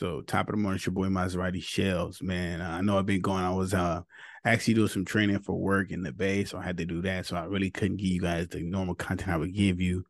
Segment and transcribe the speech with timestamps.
[0.00, 2.62] So top of the morning, it's your boy Maserati Shells, man.
[2.62, 3.44] I know I've been going.
[3.44, 4.00] I was uh
[4.46, 7.26] actually doing some training for work in the bay, so I had to do that.
[7.26, 10.06] So I really couldn't give you guys the normal content I would give you.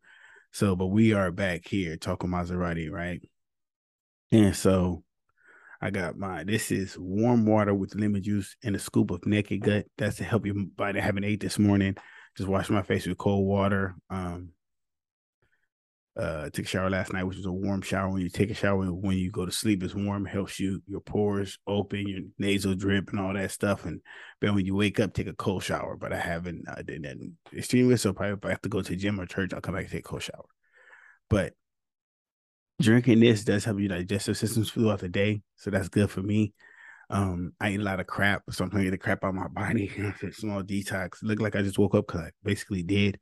[0.53, 3.21] So, but we are back here talking Maserati, right?
[4.31, 5.03] And so
[5.81, 9.61] I got my this is warm water with lemon juice and a scoop of naked
[9.61, 9.87] gut.
[9.99, 11.01] That's to help your body.
[11.01, 11.97] I haven't ate this morning.
[12.37, 13.97] Just wash my face with cold water.
[14.09, 14.51] Um,
[16.19, 18.11] uh took a shower last night, which was a warm shower.
[18.11, 21.01] When you take a shower when you go to sleep, it's warm, helps you your
[21.01, 23.85] pores open, your nasal drip, and all that stuff.
[23.85, 24.01] And
[24.41, 25.97] then when you wake up, take a cold shower.
[25.97, 27.17] But I haven't uh, did that
[27.57, 27.97] extremely.
[27.97, 29.85] So probably if I have to go to the gym or church, I'll come back
[29.85, 30.47] and take a cold shower.
[31.29, 31.55] But
[32.81, 36.55] drinking this does help your digestive systems throughout the day, so that's good for me.
[37.11, 39.31] Um, I eat a lot of crap, so I'm trying to get the crap out
[39.31, 39.89] of my body.
[40.33, 41.23] Small detox.
[41.23, 43.19] Look like I just woke up because I basically did.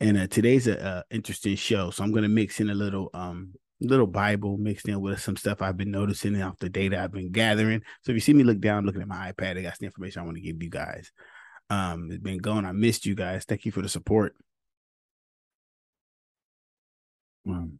[0.00, 3.54] And uh, today's a, a, interesting show, so I'm gonna mix in a little um
[3.80, 7.32] little Bible mixed in with some stuff I've been noticing off the data I've been
[7.32, 7.82] gathering.
[8.02, 10.22] So if you see me look down looking at my iPad, I got some information
[10.22, 11.12] I want to give you guys.
[11.68, 12.64] Um, it's been going.
[12.64, 13.44] I missed you guys.
[13.44, 14.34] Thank you for the support.
[17.48, 17.78] Um,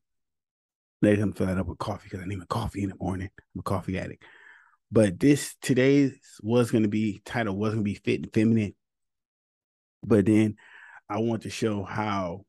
[1.02, 3.30] let him fill that up with coffee because I need my coffee in the morning.
[3.54, 4.24] I'm a coffee addict.
[4.90, 8.74] But this today's was going to be title was going to be fit and feminine.
[10.02, 10.56] But then
[11.08, 12.44] I want to show how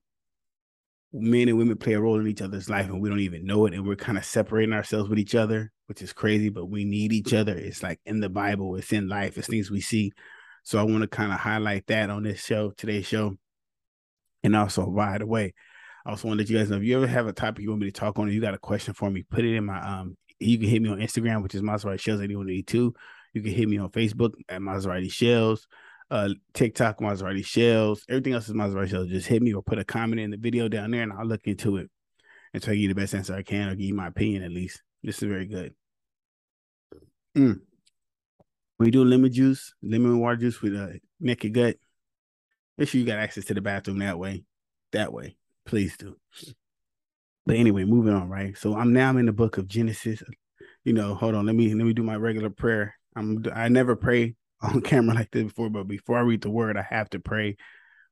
[1.13, 3.65] men and women play a role in each other's life and we don't even know
[3.65, 6.83] it and we're kind of separating ourselves with each other which is crazy but we
[6.83, 7.55] need each other.
[7.55, 10.11] It's like in the bible it's in life it's things we see.
[10.63, 13.37] So i want to kind of highlight that on this show today's show
[14.43, 15.53] and also by the way
[16.05, 17.69] i also want to let you guys know if you ever have a topic you
[17.69, 19.65] want me to talk on or you got a question for me put it in
[19.65, 22.93] my um you can hit me on instagram which is maserati shells 8182
[23.33, 25.67] you can hit me on facebook at maserati shells
[26.09, 28.03] uh TikTok Maserati Shells.
[28.09, 29.09] Everything else is Maserati Shells.
[29.09, 31.47] Just hit me or put a comment in the video down there and I'll look
[31.47, 31.89] into it
[32.53, 34.43] and try to give you the best answer I can or give you my opinion
[34.43, 34.81] at least.
[35.03, 35.73] This is very good.
[37.35, 37.59] Mm.
[38.79, 41.77] You do lemon juice, lemon water juice with a naked gut,
[42.77, 44.43] make sure you got access to the bathroom that way.
[44.91, 45.35] That way.
[45.65, 46.15] Please do.
[47.45, 48.57] But anyway, moving on, right?
[48.57, 50.21] So I'm now I'm in the book of Genesis.
[50.83, 52.95] You know, hold on, let me let me do my regular prayer.
[53.15, 56.77] I'm I never pray on camera like this before, but before I read the word,
[56.77, 57.57] I have to pray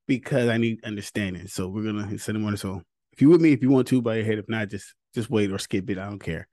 [0.08, 1.48] because I need understanding.
[1.48, 2.58] So we're gonna send them on.
[2.58, 4.40] So if you with me, if you want to, by your head.
[4.40, 5.98] If not, just just wait or skip it.
[5.98, 6.48] I don't care.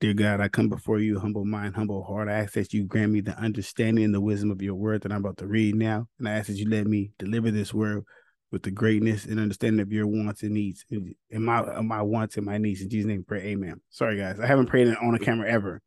[0.00, 2.28] Dear God, I come before you, humble mind, humble heart.
[2.28, 5.10] I ask that you grant me the understanding and the wisdom of your word that
[5.10, 6.06] I'm about to read now.
[6.20, 8.04] And I ask that you let me deliver this word
[8.52, 12.46] with the greatness and understanding of your wants and needs and my my wants and
[12.46, 12.80] my needs.
[12.80, 13.40] In Jesus' name, pray.
[13.40, 13.80] Amen.
[13.90, 14.38] Sorry, guys.
[14.38, 15.82] I haven't prayed on a camera ever.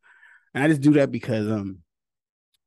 [0.54, 1.78] And I just do that because um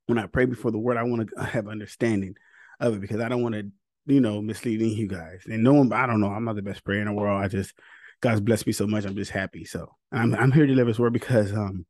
[0.07, 2.35] when I pray before the word, I want to have understanding
[2.79, 3.69] of it because I don't want to,
[4.05, 5.43] you know, misleading you guys.
[5.45, 7.43] And no one, I don't know, I'm not the best prayer in the world.
[7.43, 7.73] I just,
[8.21, 9.05] God's blessed me so much.
[9.05, 9.66] I'm just happy.
[9.66, 11.85] So I'm, I'm here to deliver this word because um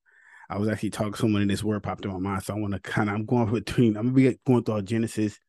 [0.49, 2.43] I was actually talking to someone and this word popped in my mind.
[2.43, 4.81] So I want to kind of, I'm going between, I'm gonna be going through all
[4.81, 5.39] Genesis.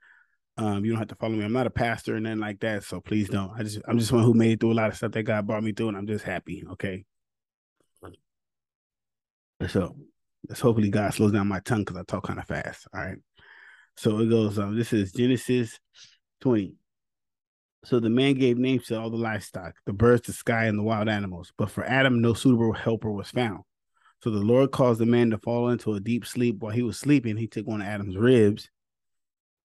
[0.56, 1.44] Um, you don't have to follow me.
[1.44, 2.82] I'm not a pastor and nothing like that.
[2.82, 3.52] So please don't.
[3.54, 5.46] I just, I'm just one who made it through a lot of stuff that God
[5.46, 6.64] brought me through, and I'm just happy.
[6.72, 7.04] Okay.
[9.68, 9.96] So
[10.48, 12.86] Let's hopefully God slows down my tongue because I talk kind of fast.
[12.94, 13.16] All right.
[13.96, 15.78] So it goes, um, this is Genesis
[16.40, 16.74] 20.
[17.84, 20.82] So the man gave names to all the livestock, the birds, the sky, and the
[20.82, 21.52] wild animals.
[21.56, 23.60] But for Adam, no suitable helper was found.
[24.22, 26.56] So the Lord caused the man to fall into a deep sleep.
[26.58, 28.70] While he was sleeping, he took one of Adam's ribs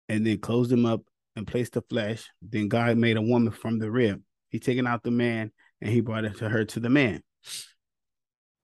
[0.08, 1.02] and then closed him up
[1.36, 2.30] and placed the flesh.
[2.42, 4.22] Then God made a woman from the rib.
[4.50, 7.24] He taken out the man and he brought it to her to the man.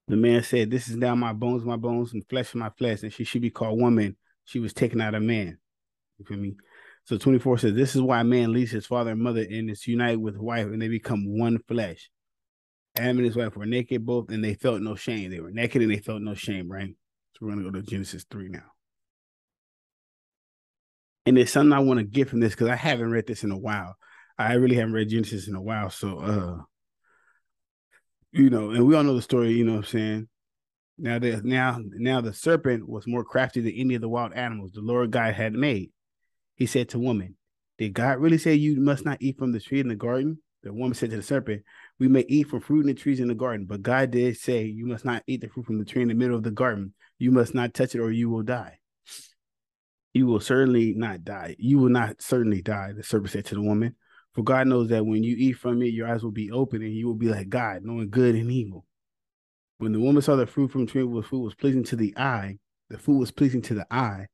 [0.08, 3.12] The man said, This is now my bones, my bones, and flesh my flesh, and
[3.12, 4.16] she should be called woman.
[4.46, 5.58] She was taken out of man.
[6.18, 6.56] You feel me?
[7.06, 10.18] So 24 says, This is why man leaves his father and mother and is united
[10.18, 12.10] with wife, and they become one flesh.
[12.98, 15.30] Adam and his wife were naked both, and they felt no shame.
[15.30, 16.96] They were naked and they felt no shame, right?
[17.34, 18.72] So we're gonna go to Genesis 3 now.
[21.26, 23.52] And there's something I want to get from this because I haven't read this in
[23.52, 23.98] a while.
[24.38, 25.90] I really haven't read Genesis in a while.
[25.90, 26.58] So uh
[28.32, 30.28] you know, and we all know the story, you know what I'm saying?
[30.98, 34.72] Now the now now the serpent was more crafty than any of the wild animals
[34.72, 35.92] the Lord God had made.
[36.56, 37.36] He said to woman,
[37.78, 40.40] Did God really say you must not eat from the tree in the garden?
[40.64, 41.64] The woman said to the serpent,
[42.00, 44.64] We may eat from fruit in the trees in the garden, but God did say
[44.64, 46.94] you must not eat the fruit from the tree in the middle of the garden.
[47.20, 48.80] You must not touch it or you will die.
[50.14, 51.56] You will certainly not die.
[51.60, 53.96] You will not certainly die, the serpent said to the woman.
[54.38, 56.94] For God knows that when you eat from it, your eyes will be open and
[56.94, 58.86] you will be like God, knowing good and evil.
[59.80, 62.16] When the woman saw the fruit from the tree was food was pleasing to the
[62.16, 62.60] eye,
[62.92, 64.28] the food was pleasing to the eye,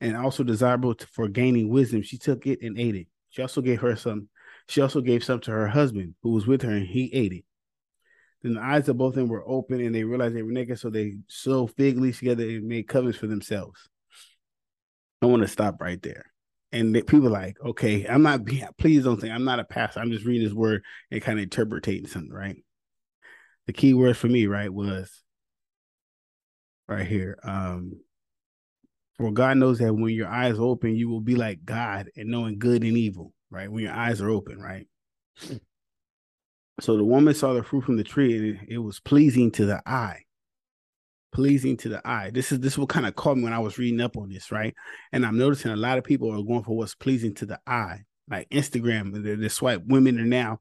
[0.00, 3.06] and also desirable to, for gaining wisdom, she took it and ate it.
[3.30, 4.28] She also gave her some.
[4.66, 7.44] She also gave some to her husband who was with her, and he ate it.
[8.42, 10.80] Then the eyes of both of them were open and they realized they were naked.
[10.80, 13.88] So they sewed fig leaves together and made covenants for themselves.
[15.22, 16.33] I want to stop right there.
[16.74, 20.00] And people like, okay, I'm not being, please don't think I'm not a pastor.
[20.00, 22.56] I'm just reading this word and kind of interpreting something, right?
[23.66, 25.22] The key word for me, right, was
[26.88, 27.38] right here.
[27.44, 28.00] Um,
[29.16, 32.58] for God knows that when your eyes open, you will be like God and knowing
[32.58, 33.70] good and evil, right?
[33.70, 34.88] When your eyes are open, right?
[36.80, 39.64] So the woman saw the fruit from the tree and it, it was pleasing to
[39.64, 40.22] the eye.
[41.34, 42.30] Pleasing to the eye.
[42.32, 44.50] This is this what kind of caught me when I was reading up on this,
[44.50, 44.74] right?
[45.12, 48.04] And I'm noticing a lot of people are going for what's pleasing to the eye.
[48.30, 50.60] Like Instagram, the, the swipe women are now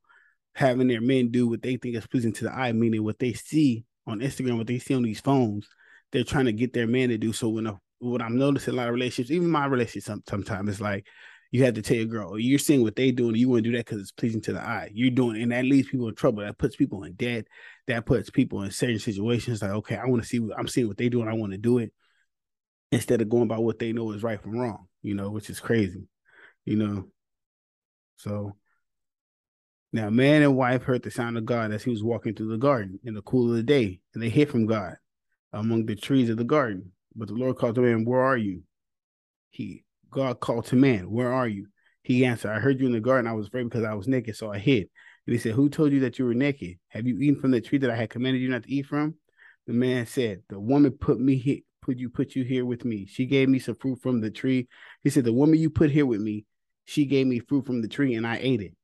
[0.55, 3.33] having their men do what they think is pleasing to the eye, meaning what they
[3.33, 5.67] see on Instagram, what they see on these phones,
[6.11, 7.33] they're trying to get their man to do.
[7.33, 10.81] So when a, what I'm noticing a lot of relationships, even my relationship, sometimes it's
[10.81, 11.05] like
[11.53, 13.77] you have to tell your girl, you're seeing what they doing, you want to do
[13.77, 14.89] that because it's pleasing to the eye.
[14.91, 16.41] You're doing, and that leaves people in trouble.
[16.41, 17.45] That puts people in debt.
[17.85, 19.61] That puts people in certain situations.
[19.61, 21.59] Like, okay, I want to see, I'm seeing what they do, and I want to
[21.59, 21.93] do it
[22.91, 24.87] instead of going by what they know is right from wrong.
[25.03, 26.07] You know, which is crazy.
[26.65, 27.09] You know,
[28.15, 28.55] so
[29.91, 32.57] now man and wife heard the sound of God as he was walking through the
[32.57, 34.95] garden in the cool of the day, and they hid from God
[35.51, 36.93] among the trees of the garden.
[37.15, 38.63] But the Lord called to him, Where are you?
[39.51, 41.67] He God called to man, Where are you?
[42.03, 43.29] He answered, I heard you in the garden.
[43.29, 44.89] I was afraid because I was naked, so I hid.
[45.25, 46.77] And he said, Who told you that you were naked?
[46.89, 49.15] Have you eaten from the tree that I had commanded you not to eat from?
[49.67, 53.05] The man said, The woman put me here, put you put you here with me.
[53.05, 54.67] She gave me some fruit from the tree.
[55.03, 56.45] He said, The woman you put here with me,
[56.85, 58.75] she gave me fruit from the tree, and I ate it.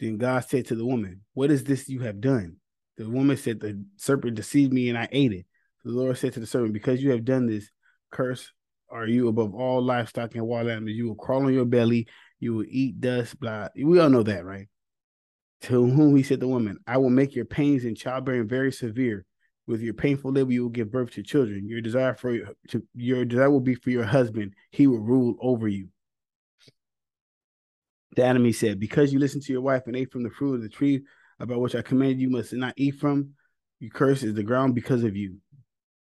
[0.00, 2.56] Then God said to the woman, What is this you have done?
[2.96, 5.46] The woman said, The serpent deceived me and I ate it.
[5.84, 7.70] The Lord said to the serpent, Because you have done this,
[8.10, 8.52] curse
[8.94, 10.96] are you above all livestock and wild animals.
[10.96, 12.06] You will crawl on your belly,
[12.38, 13.68] you will eat dust, blah.
[13.76, 14.68] We all know that, right?
[15.62, 19.26] To whom he said the woman, I will make your pains in childbearing very severe.
[19.66, 21.66] With your painful labor, you will give birth to children.
[21.66, 22.38] Your desire for
[22.68, 24.52] to, your desire will be for your husband.
[24.70, 25.88] He will rule over you.
[28.14, 30.62] The enemy said, Because you listened to your wife and ate from the fruit of
[30.62, 31.02] the tree
[31.40, 33.30] about which I commanded you must not eat from,
[33.80, 35.38] you curse is the ground because of you.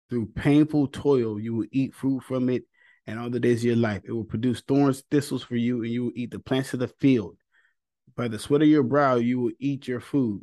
[0.09, 2.63] Through painful toil, you will eat fruit from it
[3.07, 4.03] and all the days of your life.
[4.05, 6.89] It will produce thorns, thistles for you, and you will eat the plants of the
[6.89, 7.37] field.
[8.15, 10.41] By the sweat of your brow, you will eat your food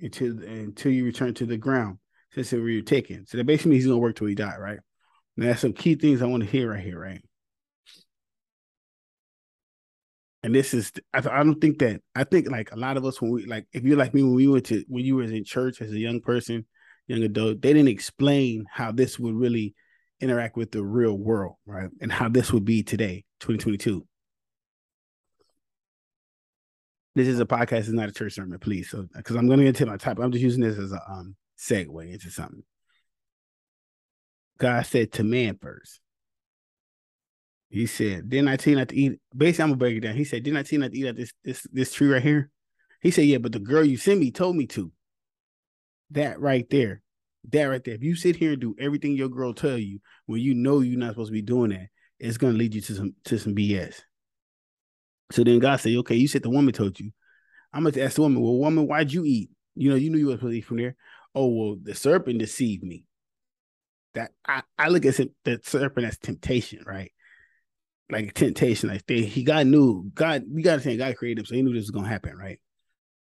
[0.00, 1.98] until until you return to the ground,
[2.32, 3.26] since it were you taken.
[3.26, 4.78] So that basically means he's gonna work till he die, right?
[5.36, 7.22] Now that's some key things I want to hear right here, right?
[10.42, 13.22] And this is I, I don't think that I think like a lot of us
[13.22, 15.44] when we like if you're like me when we went to when you was in
[15.44, 16.66] church as a young person,
[17.06, 19.74] young adult, they didn't explain how this would really
[20.20, 21.90] interact with the real world, right?
[22.00, 24.06] And how this would be today, 2022.
[27.14, 28.90] This is a podcast, it's not a church sermon, please.
[28.90, 31.00] So, because I'm going to get to my topic, I'm just using this as a
[31.08, 32.62] um segue into something.
[34.58, 36.00] God said to man first.
[37.68, 40.14] He said, "Didn't I tell you not to eat?" Basically, I'm gonna break it down.
[40.14, 42.22] He said, "Didn't I tell you not to eat at this this this tree right
[42.22, 42.50] here?"
[43.00, 44.92] He said, "Yeah, but the girl you sent me told me to."
[46.10, 47.02] That right there
[47.52, 47.94] that right there.
[47.94, 50.98] If you sit here and do everything your girl tell you when you know you're
[50.98, 51.88] not supposed to be doing that,
[52.18, 54.00] it's gonna lead you to some to some BS.
[55.32, 57.10] So then God said, Okay, you said the woman told you.
[57.72, 59.50] I'm gonna ask the woman, Well, woman, why'd you eat?
[59.74, 60.96] You know, you knew you were supposed to eat from there.
[61.34, 63.04] Oh, well, the serpent deceived me.
[64.14, 67.12] That I, I look at the serpent as temptation, right?
[68.10, 71.54] Like temptation, like they, he God knew God, we gotta say God created him, so
[71.54, 72.58] he knew this was gonna happen, right?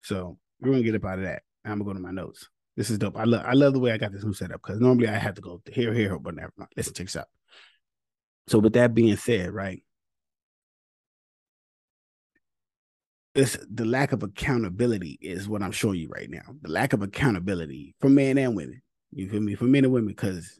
[0.01, 1.43] So we're gonna get up out of that.
[1.63, 2.49] I'm gonna go to my notes.
[2.79, 3.17] This is dope.
[3.17, 5.35] I love I love the way I got this new setup because normally I have
[5.35, 6.71] to go here, here, but never mind.
[6.77, 7.27] Listen, check this out.
[8.47, 9.83] So with that being said, right?
[13.35, 16.55] It's the lack of accountability is what I'm showing you right now.
[16.61, 18.81] The lack of accountability for men and women.
[19.11, 19.55] You feel me?
[19.55, 20.57] For men and women, because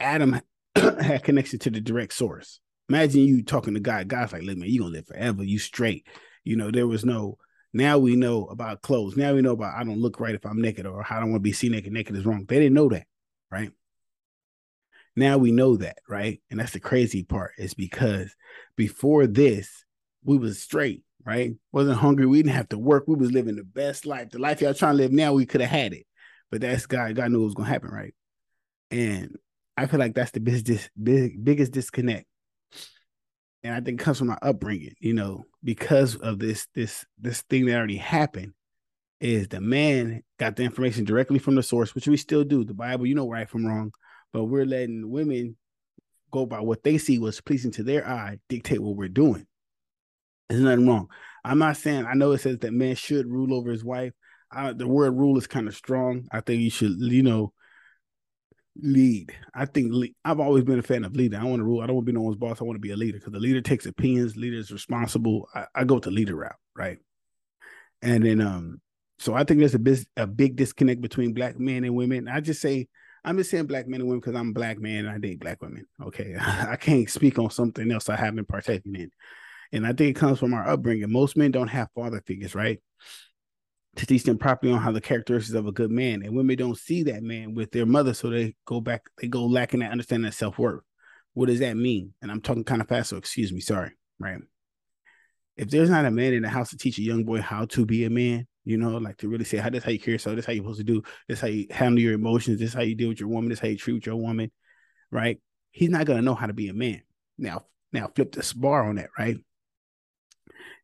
[0.00, 0.40] Adam
[0.74, 2.58] had connection to the direct source.
[2.88, 4.08] Imagine you talking to God.
[4.08, 5.44] God's like, look, man, you gonna live forever.
[5.44, 6.08] You straight.
[6.42, 7.38] You know, there was no
[7.76, 9.16] now we know about clothes.
[9.16, 11.30] Now we know about I don't look right if I'm naked or how I don't
[11.30, 11.92] want to be seen naked.
[11.92, 12.46] Naked is wrong.
[12.48, 13.06] They didn't know that,
[13.50, 13.70] right?
[15.14, 16.40] Now we know that, right?
[16.50, 18.34] And that's the crazy part is because
[18.76, 19.84] before this,
[20.24, 21.54] we was straight, right?
[21.70, 22.26] Wasn't hungry.
[22.26, 23.04] We didn't have to work.
[23.06, 24.30] We was living the best life.
[24.30, 26.06] The life y'all trying to live now, we could have had it.
[26.50, 27.14] But that's God.
[27.14, 28.14] God knew it was gonna happen, right?
[28.90, 29.36] And
[29.76, 32.26] I feel like that's the biggest, big, biggest disconnect
[33.66, 37.66] and I think comes from my upbringing, you know, because of this this this thing
[37.66, 38.52] that already happened,
[39.20, 42.64] is the man got the information directly from the source, which we still do.
[42.64, 43.92] The Bible, you know, right from wrong,
[44.32, 45.56] but we're letting women
[46.30, 49.46] go by what they see was pleasing to their eye, dictate what we're doing.
[50.48, 51.08] There's nothing wrong.
[51.44, 54.12] I'm not saying I know it says that man should rule over his wife.
[54.52, 56.28] I, the word rule is kind of strong.
[56.30, 57.52] I think you should, you know,
[58.82, 59.32] lead.
[59.54, 61.38] I think lead, I've always been a fan of leading.
[61.38, 61.80] I want to rule.
[61.80, 62.60] I don't want to be no one's boss.
[62.60, 64.36] I want to be a leader because the leader takes opinions.
[64.36, 65.48] Leader is responsible.
[65.54, 66.98] I, I go to leader route, right?
[68.02, 68.80] And then, um,
[69.18, 72.28] so I think there's a big, a big disconnect between black men and women.
[72.28, 72.88] I just say
[73.26, 75.40] I'm just saying black men and women because I'm a black man and I date
[75.40, 75.84] black women.
[76.00, 79.10] Okay, I can't speak on something else I haven't partaken in,
[79.72, 81.10] and I think it comes from our upbringing.
[81.10, 82.80] Most men don't have father figures, right?
[83.96, 86.22] To teach them properly on how the characteristics of a good man.
[86.22, 89.44] And women don't see that man with their mother, so they go back, they go
[89.46, 90.82] lacking that understanding of self worth.
[91.34, 92.14] What does that mean?
[92.22, 94.38] And I'm talking kind of fast, so excuse me, sorry, right?
[95.56, 97.86] If there's not a man in the house to teach a young boy how to
[97.86, 100.36] be a man, you know, like to really say how this how you care yourself,
[100.36, 102.94] this how you're supposed to do, this how you handle your emotions, this how you
[102.94, 104.50] deal with your woman, this how you treat your woman,
[105.10, 105.40] right?
[105.70, 107.02] He's not gonna know how to be a man.
[107.38, 109.38] Now, now flip this bar on that, right?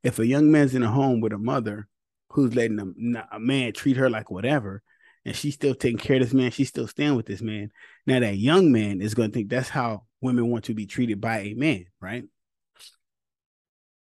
[0.03, 1.89] If a young man's in a home with a mother
[2.33, 4.83] who's letting a, a man treat her like whatever,
[5.25, 7.71] and she's still taking care of this man, she's still staying with this man.
[8.07, 11.21] Now that young man is going to think that's how women want to be treated
[11.21, 12.25] by a man, right?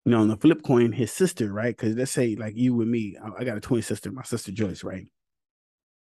[0.05, 1.77] You know, on the flip coin, his sister, right?
[1.77, 4.85] Because let's say like you and me, I got a twin sister, my sister Joyce,
[4.85, 5.07] right?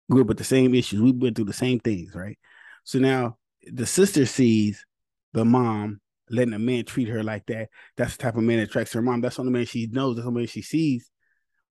[0.09, 1.01] Grew up with the same issues.
[1.01, 2.37] We went through the same things, right?
[2.83, 4.85] So now the sister sees
[5.33, 5.99] the mom
[6.29, 7.69] letting a man treat her like that.
[7.97, 9.21] That's the type of man that attracts her mom.
[9.21, 10.15] That's the only man she knows.
[10.15, 11.09] That's the only man she sees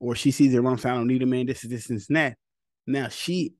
[0.00, 2.16] or she sees her mom say, I don't need a man, this is this and
[2.16, 2.36] that.
[2.86, 3.54] Now she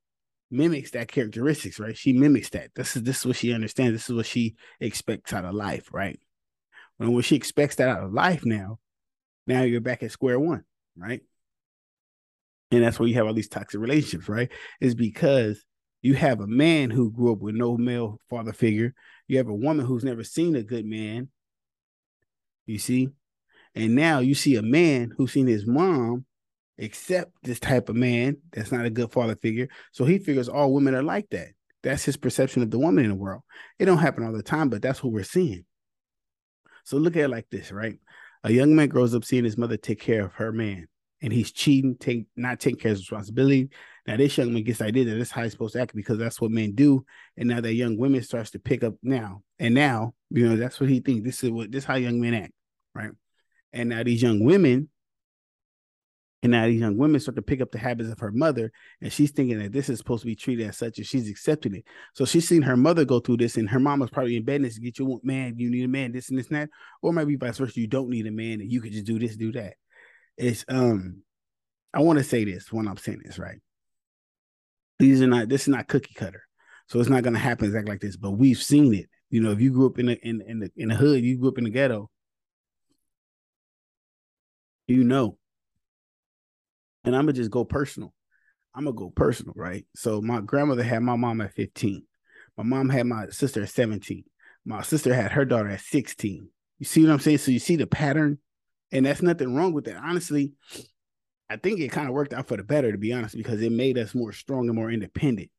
[0.51, 1.97] mimics that characteristics, right?
[1.97, 2.71] She mimics that.
[2.75, 3.93] This is this is what she understands.
[3.93, 6.19] This is what she expects out of life, right?
[6.97, 8.79] When when she expects that out of life now,
[9.47, 10.65] now you're back at square one,
[10.97, 11.21] right?
[12.71, 14.51] And that's where you have all these toxic relationships, right?
[14.81, 15.65] Is because
[16.03, 18.95] you have a man who grew up with no male father figure.
[19.27, 21.29] You have a woman who's never seen a good man.
[22.67, 23.09] You see?
[23.75, 26.27] And now you see a man who's seen his mom
[26.79, 29.69] accept this type of man that's not a good father figure.
[29.93, 31.49] So he figures all women are like that.
[31.83, 33.43] That's his perception of the woman in the world.
[33.79, 35.65] It don't happen all the time, but that's what we're seeing.
[36.85, 37.99] So look at it like this, right?
[38.45, 40.87] A young man grows up seeing his mother take care of her man,
[41.21, 43.69] and he's cheating, take not taking care of his responsibility.
[44.07, 46.19] Now this young man gets the idea that that's how he's supposed to act because
[46.19, 47.05] that's what men do.
[47.37, 50.81] And now that young woman starts to pick up now, and now you know that's
[50.81, 51.25] what he thinks.
[51.25, 52.53] This is what this is how young men act,
[52.95, 53.11] right?
[53.73, 54.89] And now these young women
[56.43, 59.13] and now these young women start to pick up the habits of her mother, and
[59.13, 61.85] she's thinking that this is supposed to be treated as such, and she's accepting it.
[62.15, 64.63] So she's seen her mother go through this, and her mom was probably in bed
[64.63, 66.71] to get you man, you need a man, this and this and that,
[67.03, 69.37] or maybe vice versa, you don't need a man, and you could just do this,
[69.37, 69.75] do that.
[70.37, 71.23] It's um,
[71.93, 73.59] I want to say this when I'm saying this, right?
[75.01, 76.45] These are not this is not cookie cutter,
[76.87, 78.17] so it's not gonna happen exactly like this.
[78.17, 79.07] But we've seen it.
[79.31, 81.37] You know, if you grew up in the in in the in the hood, you
[81.37, 82.11] grew up in the ghetto,
[84.87, 85.37] you know
[87.05, 88.15] and I'm gonna just go personal.
[88.75, 89.87] I'm gonna go personal, right?
[89.97, 92.05] So my grandmother had my mom at 15.
[92.57, 94.25] My mom had my sister at 17.
[94.65, 96.49] My sister had her daughter at 16.
[96.79, 97.39] You see what I'm saying?
[97.39, 98.39] So you see the pattern,
[98.93, 99.97] and that's nothing wrong with that.
[99.97, 100.53] Honestly,
[101.51, 103.73] I think it kind of worked out for the better, to be honest, because it
[103.73, 105.51] made us more strong and more independent.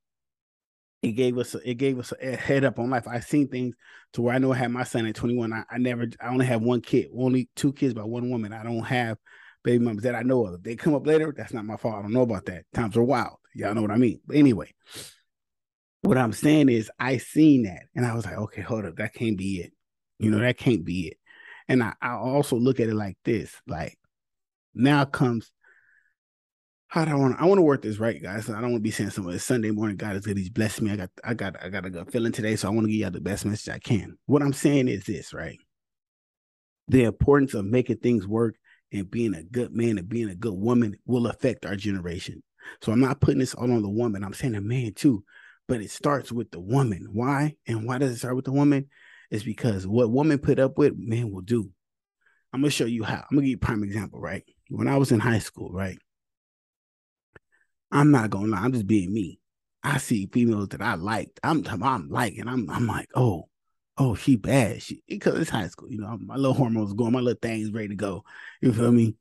[1.02, 3.08] It gave us it gave us a head up on life.
[3.08, 3.76] I've seen things
[4.14, 5.54] to where I know I had my son at 21.
[5.54, 8.52] I, I never I only have one kid, only two kids by one woman.
[8.52, 9.18] I don't have
[9.64, 10.56] baby mamas that I know of.
[10.56, 11.96] If they come up later, that's not my fault.
[11.96, 12.66] I don't know about that.
[12.74, 13.38] Times are wild.
[13.54, 14.22] Y'all know what I mean.
[14.26, 14.74] But anyway,
[16.02, 18.96] what I'm saying is I seen that and I was like, okay, hold up.
[18.98, 19.74] That can't be it.
[20.18, 21.18] You know, that can't be it.
[21.68, 23.98] And I, I also look at it like this, like
[24.74, 25.52] now comes
[26.90, 28.50] how do I want I want to work this right, guys.
[28.50, 29.38] I don't want to be saying something.
[29.38, 29.96] Sunday morning.
[29.96, 30.38] God is good.
[30.38, 30.92] He's blessed me.
[30.92, 32.56] I got I got I got a good feeling today.
[32.56, 34.18] So I want to give y'all the best message I can.
[34.26, 35.60] What I'm saying is this, right?
[36.88, 38.56] The importance of making things work
[38.92, 42.44] and being a good man and being a good woman will affect our generation.
[42.82, 44.24] So I'm not putting this all on the woman.
[44.24, 45.24] I'm saying a man too,
[45.68, 47.10] but it starts with the woman.
[47.12, 47.56] Why?
[47.68, 48.88] And why does it start with the woman?
[49.32, 51.72] It's because what woman put up with, men will do.
[52.52, 53.26] I'm gonna show you how.
[53.30, 54.44] I'm gonna give you a prime example, right?
[54.70, 56.00] When I was in high school, right?
[57.92, 59.40] I'm not gonna lie, I'm just being me.
[59.84, 61.40] I see females that I liked.
[61.44, 62.42] I'm I'm liking.
[62.42, 63.49] And I'm I'm like, oh,
[64.00, 64.82] oh, she bad.
[64.82, 67.90] She because it's high school, you know, my little hormones going, my little things ready
[67.90, 68.24] to go.
[68.62, 69.16] You feel me?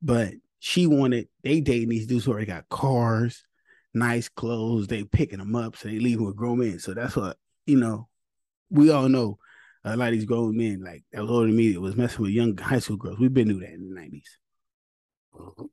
[0.00, 3.44] But she wanted they dating these dudes who already got cars,
[3.92, 4.86] nice clothes.
[4.86, 6.78] They picking them up, so they leave with grown men.
[6.78, 7.36] So that's what
[7.66, 8.08] you know.
[8.70, 9.38] We all know
[9.84, 12.22] a lot of these grown men, like that was older than me, that was messing
[12.22, 13.18] with young high school girls.
[13.18, 15.68] We've been through that in the 90s.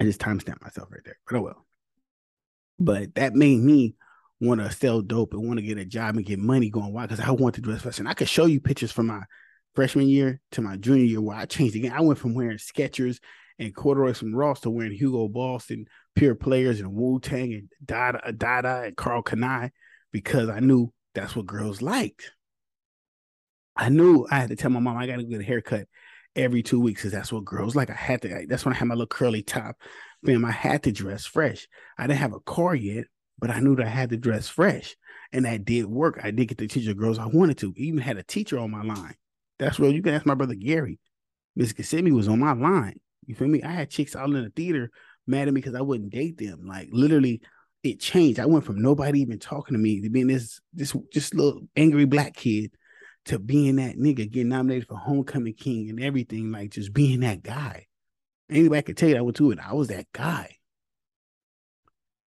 [0.00, 1.66] I just timestamped myself right there, but oh well.
[2.78, 3.94] But that made me
[4.40, 6.92] want to sell dope and want to get a job and get money going.
[6.92, 7.06] Why?
[7.06, 8.06] Because I want to dress fashion.
[8.06, 9.22] I could show you pictures from my
[9.74, 11.92] freshman year to my junior year where I changed again.
[11.92, 13.18] I went from wearing Skechers
[13.58, 17.68] and corduroys from Ross to wearing Hugo Boss and Pure Players and Wu Tang and
[17.84, 19.70] Dada Dada and Karl Kani
[20.12, 22.32] because I knew that's what girls liked.
[23.76, 25.86] I knew I had to tell my mom I got to get a haircut
[26.34, 27.90] every two weeks because that's what girls like.
[27.90, 28.46] I had to.
[28.48, 29.76] That's when I had my little curly top.
[30.24, 31.68] Fam, I had to dress fresh.
[31.98, 33.04] I didn't have a car yet,
[33.38, 34.96] but I knew that I had to dress fresh,
[35.32, 36.20] and that did work.
[36.22, 37.74] I did get to teach the girls I wanted to.
[37.76, 39.14] Even had a teacher on my line.
[39.58, 39.92] That's real.
[39.92, 40.98] You can ask my brother Gary.
[41.54, 43.00] Miss Kissimmee was on my line.
[43.26, 43.62] You feel me?
[43.62, 44.90] I had chicks out in the theater
[45.26, 46.66] mad at me because I wouldn't date them.
[46.66, 47.40] Like literally,
[47.82, 48.38] it changed.
[48.38, 52.04] I went from nobody even talking to me to being this this just little angry
[52.04, 52.72] black kid
[53.26, 57.42] to being that nigga, getting nominated for homecoming king and everything, like just being that
[57.42, 57.86] guy.
[58.48, 59.58] Anybody could tell you I went to it.
[59.58, 60.56] I was that guy.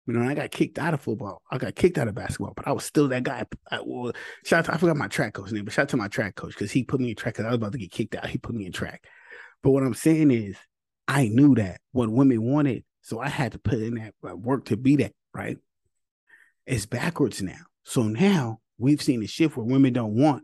[0.07, 1.41] You know, I got kicked out of football.
[1.51, 3.45] I got kicked out of basketball, but I was still that guy.
[3.69, 4.13] I, well,
[4.45, 6.35] shout out to, I forgot my track coach name, but shout out to my track
[6.35, 8.27] coach because he put me in track because I was about to get kicked out.
[8.27, 9.03] He put me in track.
[9.61, 10.55] But what I'm saying is,
[11.09, 14.65] I knew that what women wanted, so I had to put in that uh, work
[14.65, 15.57] to be that, right?
[16.65, 17.59] It's backwards now.
[17.83, 20.43] So now we've seen a shift where women don't want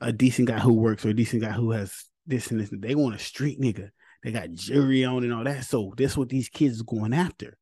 [0.00, 2.70] a decent guy who works or a decent guy who has this and this.
[2.72, 3.90] They want a street nigga.
[4.22, 5.64] They got jury on and all that.
[5.64, 7.56] So that's what these kids are going after.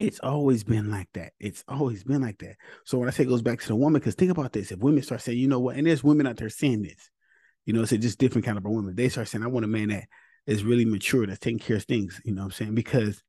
[0.00, 1.34] It's always been like that.
[1.38, 2.56] It's always been like that.
[2.84, 4.78] So when I say it goes back to the woman, because think about this: if
[4.78, 7.10] women start saying, you know what, and there's women out there saying this,
[7.66, 8.94] you know, it's just different kind of a woman.
[8.96, 10.04] They start saying, I want a man that
[10.46, 12.18] is really mature, that's taking care of things.
[12.24, 12.74] You know what I'm saying?
[12.74, 13.22] Because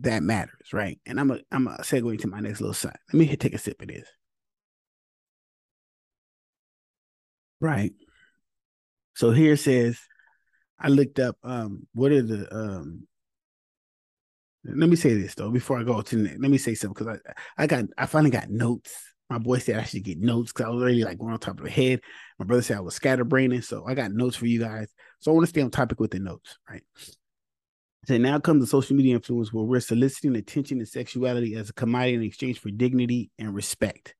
[0.00, 1.00] that matters, right?
[1.04, 2.96] And I'm a I'm a segue to my next little side.
[3.12, 4.08] Let me take a sip of this.
[7.60, 7.92] Right.
[9.16, 9.98] So here says,
[10.78, 13.08] I looked up um what are the um
[14.74, 17.20] let me say this though before I go to let me say something because
[17.56, 18.94] I I got I finally got notes.
[19.30, 21.58] My boy said I should get notes because I was already like going on top
[21.58, 22.00] of the head.
[22.38, 24.88] My brother said I was scatterbraining, so I got notes for you guys.
[25.20, 26.82] So I want to stay on topic with the notes, right?
[28.06, 31.74] So now comes the social media influence where we're soliciting attention and sexuality as a
[31.74, 34.14] commodity in exchange for dignity and respect.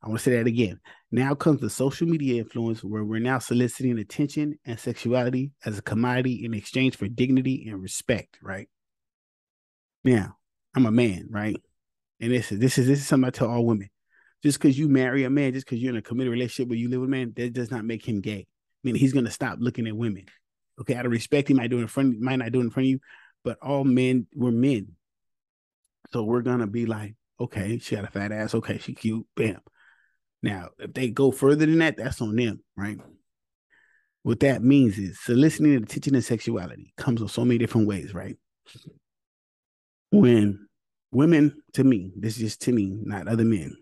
[0.00, 0.80] I want to say that again.
[1.10, 5.82] Now comes the social media influence where we're now soliciting attention and sexuality as a
[5.82, 8.68] commodity in exchange for dignity and respect, right?
[10.04, 10.36] Now,
[10.74, 11.56] I'm a man, right?
[12.20, 13.90] And this is this is this is something I tell all women.
[14.42, 16.88] Just because you marry a man, just because you're in a committed relationship where you
[16.88, 18.40] live with a man, that does not make him gay.
[18.40, 20.24] I mean, he's gonna stop looking at women.
[20.80, 22.70] Okay, out of respect, he might do it in front, might not do it in
[22.70, 23.00] front of you,
[23.44, 24.96] but all men, we're men.
[26.12, 29.60] So we're gonna be like, okay, she got a fat ass, okay, she cute, bam.
[30.42, 32.98] Now, if they go further than that, that's on them, right?
[34.24, 38.12] What that means is soliciting and attention and sexuality comes in so many different ways,
[38.14, 38.36] right?
[40.12, 40.68] When
[41.10, 43.74] women, to me, this is just to me, not other men,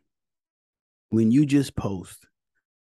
[1.08, 2.24] when you just post,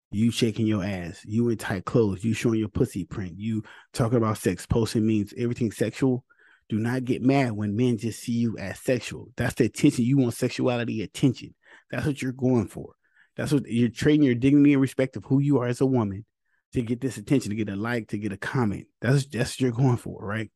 [0.10, 4.18] you shaking your ass, you in tight clothes, you showing your pussy print, you talking
[4.18, 6.24] about sex, posting means everything sexual.
[6.70, 9.28] Do not get mad when men just see you as sexual.
[9.36, 10.06] That's the attention.
[10.06, 11.54] You want sexuality attention.
[11.92, 12.94] That's what you're going for.
[13.36, 16.26] That's what you're trading your dignity and respect of who you are as a woman
[16.72, 18.88] to get this attention, to get a like, to get a comment.
[19.02, 20.50] That's that's what you're going for, right?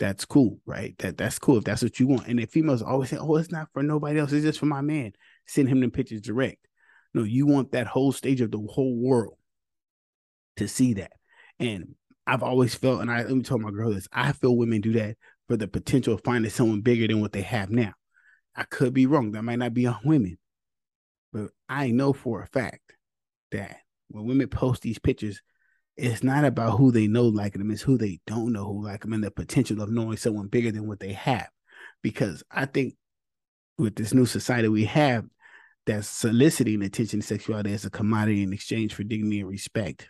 [0.00, 0.96] That's cool, right?
[0.98, 2.26] That that's cool if that's what you want.
[2.26, 4.32] And the females always say, "Oh, it's not for nobody else.
[4.32, 5.12] It's just for my man."
[5.46, 6.66] Send him the pictures direct.
[7.12, 9.36] No, you want that whole stage of the whole world
[10.56, 11.12] to see that.
[11.58, 14.80] And I've always felt, and I let me tell my girl this: I feel women
[14.80, 15.16] do that
[15.48, 17.92] for the potential of finding someone bigger than what they have now.
[18.56, 19.32] I could be wrong.
[19.32, 20.38] That might not be on women.
[21.30, 22.96] But I know for a fact
[23.52, 23.76] that
[24.08, 25.42] when women post these pictures,
[26.00, 29.02] it's not about who they know like them, it's who they don't know who like
[29.02, 31.48] them and the potential of knowing someone bigger than what they have.
[32.02, 32.94] Because I think
[33.76, 35.24] with this new society we have
[35.86, 40.08] that's soliciting attention sexuality as a commodity in exchange for dignity and respect.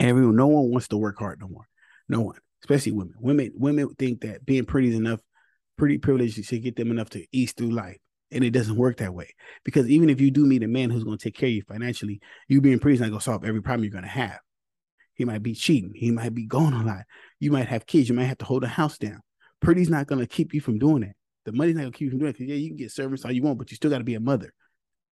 [0.00, 1.68] Everyone, no one wants to work hard no more.
[2.08, 3.14] No one, especially women.
[3.20, 5.20] Women, women think that being pretty is enough,
[5.76, 7.98] pretty privilege should get them enough to ease through life
[8.30, 11.04] and it doesn't work that way because even if you do meet a man who's
[11.04, 13.44] going to take care of you financially, you being pretty is not going to solve
[13.44, 14.38] every problem you're going to have.
[15.14, 15.92] He might be cheating.
[15.94, 17.04] He might be going a lot.
[17.38, 18.08] You might have kids.
[18.08, 19.20] You might have to hold a house down.
[19.60, 21.14] Pretty's not going to keep you from doing that.
[21.44, 22.92] The money's not going to keep you from doing it because yeah, you can get
[22.92, 24.52] servants all you want, but you still got to be a mother.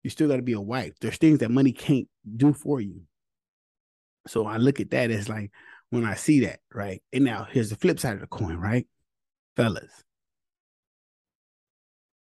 [0.03, 0.93] You still got to be a wife.
[1.01, 3.03] There's things that money can't do for you.
[4.27, 5.51] So I look at that as like
[5.91, 7.03] when I see that, right?
[7.13, 8.87] And now here's the flip side of the coin, right?
[9.57, 10.03] Fellas,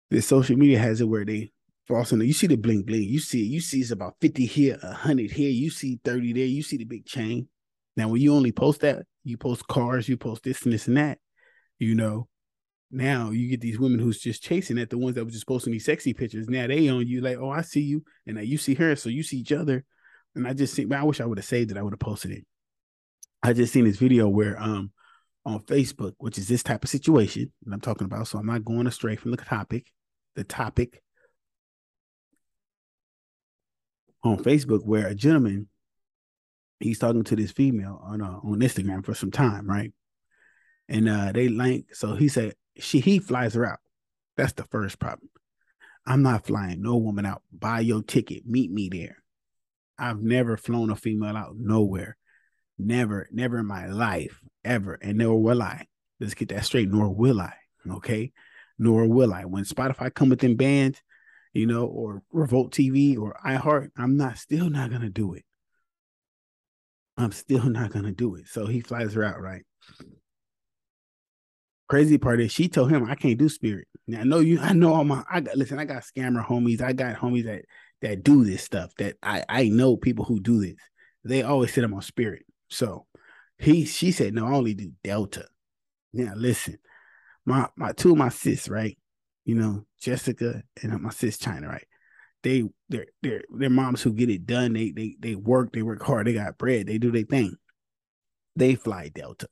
[0.10, 1.52] the social media has it where they
[1.90, 3.04] on You see the bling bling.
[3.04, 3.48] You see it.
[3.48, 5.50] You see it's about 50 here, 100 here.
[5.50, 6.46] You see 30 there.
[6.46, 7.48] You see the big chain.
[7.98, 10.96] Now, when you only post that, you post cars, you post this and this and
[10.98, 11.18] that,
[11.80, 12.30] you know.
[12.90, 15.74] Now you get these women who's just chasing at the ones that were just posting
[15.74, 16.48] these sexy pictures.
[16.48, 19.10] Now they on you like, oh, I see you, and now you see her, so
[19.10, 19.84] you see each other.
[20.36, 21.78] And I just man, I wish I would have saved it.
[21.78, 22.46] I would have posted it.
[23.44, 24.92] I just seen this video where um
[25.44, 28.28] on Facebook, which is this type of situation that I'm talking about.
[28.28, 29.92] So I'm not going astray from the topic.
[30.36, 31.02] The topic
[34.24, 35.68] on Facebook where a gentleman
[36.80, 39.94] he's talking to this female on uh, on Instagram for some time, right?
[40.90, 41.94] And uh they link.
[41.96, 43.80] So he said she he flies her out.
[44.36, 45.30] That's the first problem.
[46.06, 47.42] I'm not flying no woman out.
[47.52, 48.46] Buy your ticket.
[48.46, 49.18] Meet me there.
[50.00, 52.18] I've never flown a female out nowhere.
[52.80, 54.94] Never, never in my life, ever.
[54.94, 55.88] And nor will I.
[56.20, 56.90] Let's get that straight.
[56.90, 57.54] Nor will I.
[57.90, 58.32] Okay.
[58.80, 59.46] Nor will I.
[59.46, 61.02] When Spotify come within bands,
[61.54, 65.44] you know, or Revolt TV or iHeart, I'm not still not gonna do it.
[67.18, 68.48] I'm still not gonna do it.
[68.48, 69.64] So he flies her out, right?
[71.90, 73.88] Crazy part is she told him I can't do spirit.
[74.08, 76.82] Now I know you, I know all my I got listen, I got scammer homies,
[76.82, 77.64] I got homies that
[78.02, 80.76] that do this stuff that I I know people who do this.
[81.24, 82.44] They always sit them on spirit.
[82.70, 83.06] So
[83.58, 85.48] he she said, No, I only do Delta.
[86.14, 86.78] Now listen,
[87.46, 88.98] my my two of my sis, right?
[89.46, 91.88] You know, Jessica and my sis China, right?
[92.48, 94.72] They they're they're they're moms who get it done.
[94.72, 97.58] They they they work, they work hard, they got bread, they do their thing.
[98.56, 99.50] They fly Delta.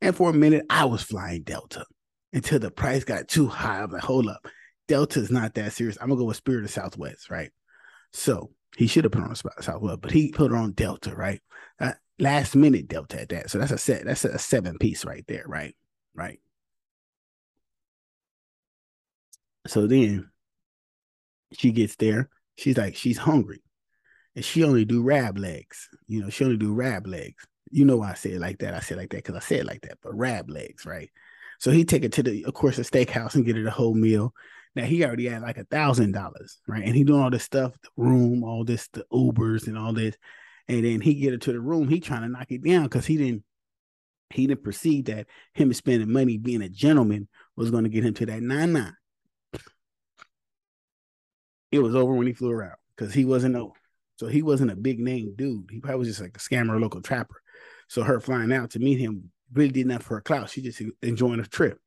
[0.00, 1.86] And for a minute, I was flying Delta
[2.32, 3.80] until the price got too high.
[3.80, 4.44] I'm like, hold up.
[4.88, 5.96] Delta's not that serious.
[6.00, 7.52] I'm gonna go with Spirit of Southwest, right?
[8.12, 11.40] So he should have put on Southwest, but he put on Delta, right?
[11.78, 13.50] Uh, last minute Delta at that.
[13.50, 14.04] So that's a set.
[14.04, 15.76] That's a seven piece right there, right?
[16.12, 16.40] Right.
[19.68, 20.28] So then
[21.52, 22.28] she gets there.
[22.56, 23.62] She's like, she's hungry,
[24.34, 25.88] and she only do rab legs.
[26.06, 27.44] You know, she only do rab legs.
[27.70, 28.74] You know why I say it like that?
[28.74, 29.98] I say like that because I say it like that.
[30.02, 31.10] But rab legs, right?
[31.58, 33.94] So he take it to the, of course, a steakhouse and get it a whole
[33.94, 34.32] meal.
[34.74, 36.84] Now he already had like a thousand dollars, right?
[36.84, 40.16] And he doing all this stuff, the room, all this, the Ubers and all this.
[40.68, 41.88] And then he get it to the room.
[41.88, 43.44] He trying to knock it down because he didn't
[44.30, 48.14] he didn't perceive that him spending money being a gentleman was going to get him
[48.14, 48.94] to that nine nine.
[51.70, 53.74] It was over when he flew around because he wasn't no,
[54.16, 55.68] so he wasn't a big name dude.
[55.70, 57.42] He probably was just like a scammer, local trapper.
[57.88, 60.50] So her flying out to meet him really did enough for her clout.
[60.50, 61.78] She just enjoying the trip.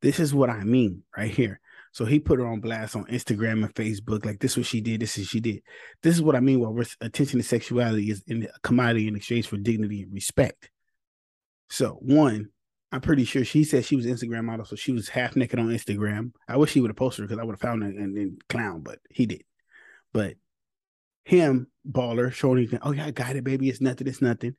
[0.00, 1.60] This is what I mean right here.
[1.92, 4.24] So he put her on blast on Instagram and Facebook.
[4.24, 5.00] Like this, is what she did.
[5.00, 5.62] This is she did.
[6.02, 6.60] This is what I mean.
[6.60, 10.70] While attention to sexuality is in a commodity in exchange for dignity and respect.
[11.70, 12.50] So one,
[12.90, 15.68] I'm pretty sure she said she was Instagram model, so she was half naked on
[15.68, 16.32] Instagram.
[16.48, 18.38] I wish he would have posted her because I would have found her and then
[18.48, 19.42] clown, but he did.
[20.12, 20.36] But
[21.24, 23.68] him, baller, showing, oh yeah, I got it, baby.
[23.68, 24.06] It's nothing.
[24.06, 24.56] It's nothing.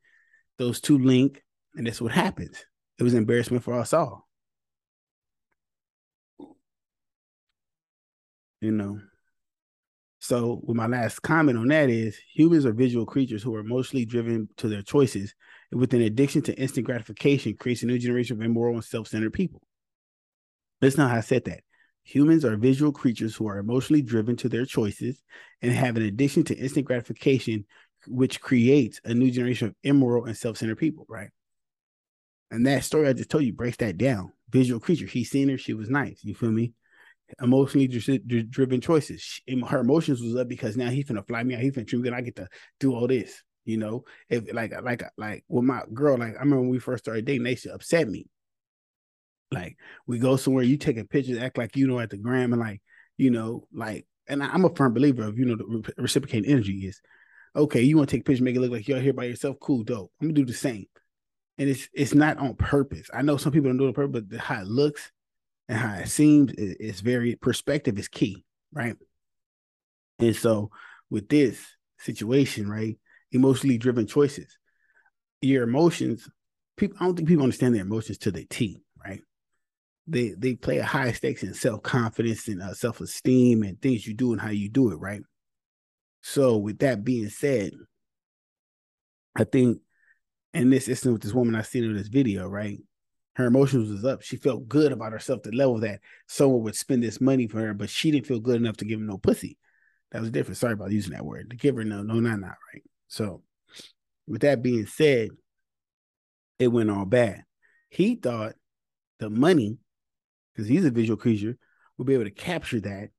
[0.57, 1.43] Those two link,
[1.75, 2.63] and that's what happens.
[2.99, 4.29] It was embarrassment for us all.
[8.61, 8.99] you know.
[10.19, 14.05] So, with my last comment on that is humans are visual creatures who are emotionally
[14.05, 15.33] driven to their choices,
[15.71, 19.61] with an addiction to instant gratification, creates a new generation of immoral and self-centered people.
[20.81, 21.61] That's not how I said that.
[22.03, 25.21] Humans are visual creatures who are emotionally driven to their choices
[25.61, 27.65] and have an addiction to instant gratification,
[28.07, 31.29] which creates a new generation of immoral and self-centered people, right?
[32.49, 34.31] And that story I just told you breaks that down.
[34.49, 35.05] Visual creature.
[35.05, 36.23] He seen her, she was nice.
[36.23, 36.73] You feel me?
[37.41, 39.21] emotionally driven choices.
[39.21, 41.61] She, her emotions was up because now he's gonna fly me out.
[41.61, 42.47] He's gonna treat me I get to
[42.79, 43.43] do all this.
[43.69, 46.69] You know, if like uh, like uh, like with my girl, like I remember when
[46.69, 48.27] we first started dating, they to upset me.
[49.51, 49.77] Like
[50.07, 52.59] we go somewhere, you take a picture, act like you know at the gram, and
[52.61, 52.81] like
[53.17, 56.99] you know, like, and I'm a firm believer of you know the reciprocating energy is
[57.55, 57.81] okay.
[57.81, 59.83] You want to take a picture, make it look like you're here by yourself, cool,
[59.83, 60.11] dope.
[60.19, 60.85] I'm gonna do the same,
[61.57, 63.09] and it's it's not on purpose.
[63.13, 65.11] I know some people don't do it on purpose, but how it looks
[65.67, 68.95] and how it seems is very perspective is key, right?
[70.17, 70.71] And so
[71.09, 71.63] with this
[71.99, 72.97] situation, right,
[73.31, 74.57] emotionally driven choices,
[75.41, 76.29] your emotions,
[76.77, 79.21] people I don't think people understand their emotions to the T, right?
[80.07, 84.05] They they play a high stakes in self confidence and uh, self esteem and things
[84.05, 85.21] you do and how you do it, right?
[86.21, 87.71] So with that being said,
[89.35, 89.79] I think
[90.53, 92.79] in this instance with this woman I seen in this video, right?
[93.39, 94.21] her emotions was up.
[94.21, 97.59] She felt good about herself to the level that someone would spend this money for
[97.59, 99.57] her, but she didn't feel good enough to give him no pussy.
[100.11, 100.57] That was different.
[100.57, 101.49] Sorry about using that word.
[101.51, 102.83] To give her no, no, not not right.
[103.09, 103.43] So,
[104.27, 105.29] with that being said,
[106.57, 107.43] it went all bad.
[107.89, 108.53] He thought
[109.19, 109.77] the money,
[110.53, 111.57] because he's a visual creature,
[111.97, 113.09] would be able to capture that,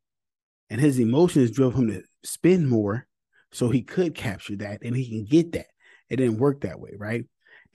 [0.71, 3.07] and his emotions drove him to spend more,
[3.53, 5.67] so he could capture that and he can get that.
[6.09, 7.25] It didn't work that way, right?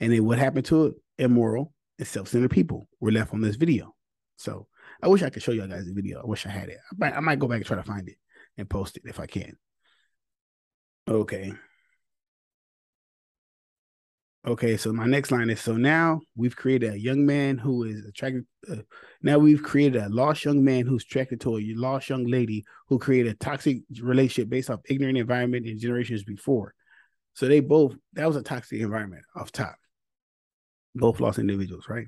[0.00, 0.94] And then what happened to it?
[1.18, 3.94] Immoral and self-centered people were left on this video.
[4.36, 4.66] So
[5.02, 6.20] I wish I could show you guys the video.
[6.22, 6.78] I wish I had it.
[6.90, 8.16] I might, I might go back and try to find it
[8.56, 9.56] and post it if I can.
[11.08, 11.52] Okay.
[14.46, 18.04] Okay, so my next line is so now we've created a young man who is
[18.06, 18.44] attracted.
[18.70, 18.76] Uh,
[19.20, 22.96] now we've created a lost young man who's attracted to a lost young lady who
[22.96, 26.74] created a toxic relationship based off ignorant environment and generations before.
[27.34, 29.74] So they both that was a toxic environment off top.
[30.94, 32.06] Both lost individuals, right?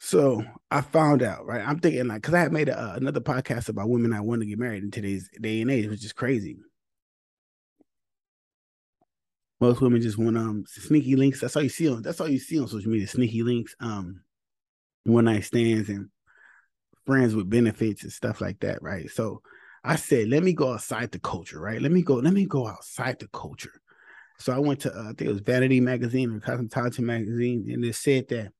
[0.00, 1.64] So I found out, right?
[1.64, 4.42] I'm thinking like, because I had made a, uh, another podcast about women I want
[4.42, 6.58] to get married in today's day and age, which is crazy.
[9.62, 11.40] Most women just want um sneaky links.
[11.40, 12.02] That's all you see on.
[12.02, 13.06] That's all you see on social media.
[13.06, 14.20] Sneaky links, um,
[15.04, 16.08] one night stands, and
[17.06, 19.08] friends with benefits and stuff like that, right?
[19.08, 19.40] So
[19.84, 21.80] I said, let me go outside the culture, right?
[21.80, 22.16] Let me go.
[22.16, 23.80] Let me go outside the culture.
[24.40, 27.84] So I went to uh, I think it was Vanity Magazine or Cosmopolitan Magazine, and
[27.84, 28.50] it said that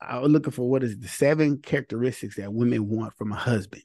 [0.00, 3.84] I was looking for what is the seven characteristics that women want from a husband.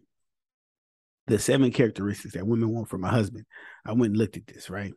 [1.28, 3.46] The seven characteristics that women want from a husband.
[3.86, 4.94] I went and looked at this, right?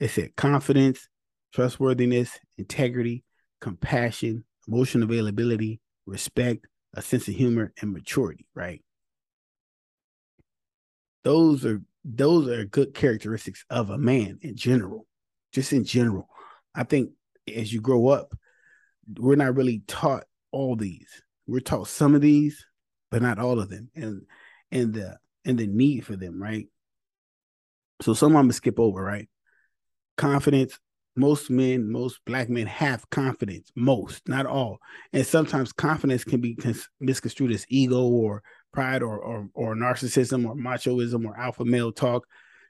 [0.00, 1.08] It said confidence,
[1.52, 3.24] trustworthiness, integrity,
[3.60, 8.82] compassion, emotional availability, respect, a sense of humor, and maturity, right?
[11.22, 15.06] Those are those are good characteristics of a man in general,
[15.52, 16.28] just in general.
[16.74, 17.10] I think
[17.52, 18.34] as you grow up,
[19.18, 21.08] we're not really taught all these.
[21.46, 22.64] We're taught some of these,
[23.10, 24.22] but not all of them, and
[24.70, 26.66] and the and the need for them, right?
[28.02, 29.28] So some I'm gonna skip over, right?
[30.16, 30.78] Confidence.
[31.16, 34.78] Most men, most black men have confidence, most, not all.
[35.12, 36.58] And sometimes confidence can be
[36.98, 42.26] misconstrued as ego or pride or, or or narcissism or machoism or alpha male talk.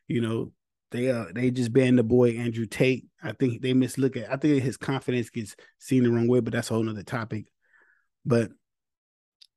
[0.09, 0.53] You know,
[0.91, 3.07] they uh they just banned the boy Andrew Tate.
[3.23, 6.53] I think they mislook at I think his confidence gets seen the wrong way, but
[6.53, 7.47] that's a whole nother topic.
[8.27, 8.51] But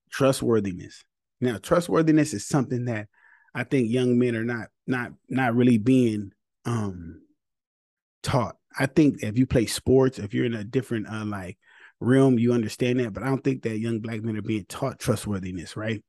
[0.10, 1.04] trustworthiness.
[1.42, 3.08] Now, trustworthiness is something that
[3.54, 6.32] I think young men are not not not really being
[6.66, 7.22] um
[8.28, 8.58] taught.
[8.78, 11.58] I think if you play sports, if you're in a different uh, like
[12.00, 13.14] realm, you understand that.
[13.14, 16.04] But I don't think that young black men are being taught trustworthiness, right?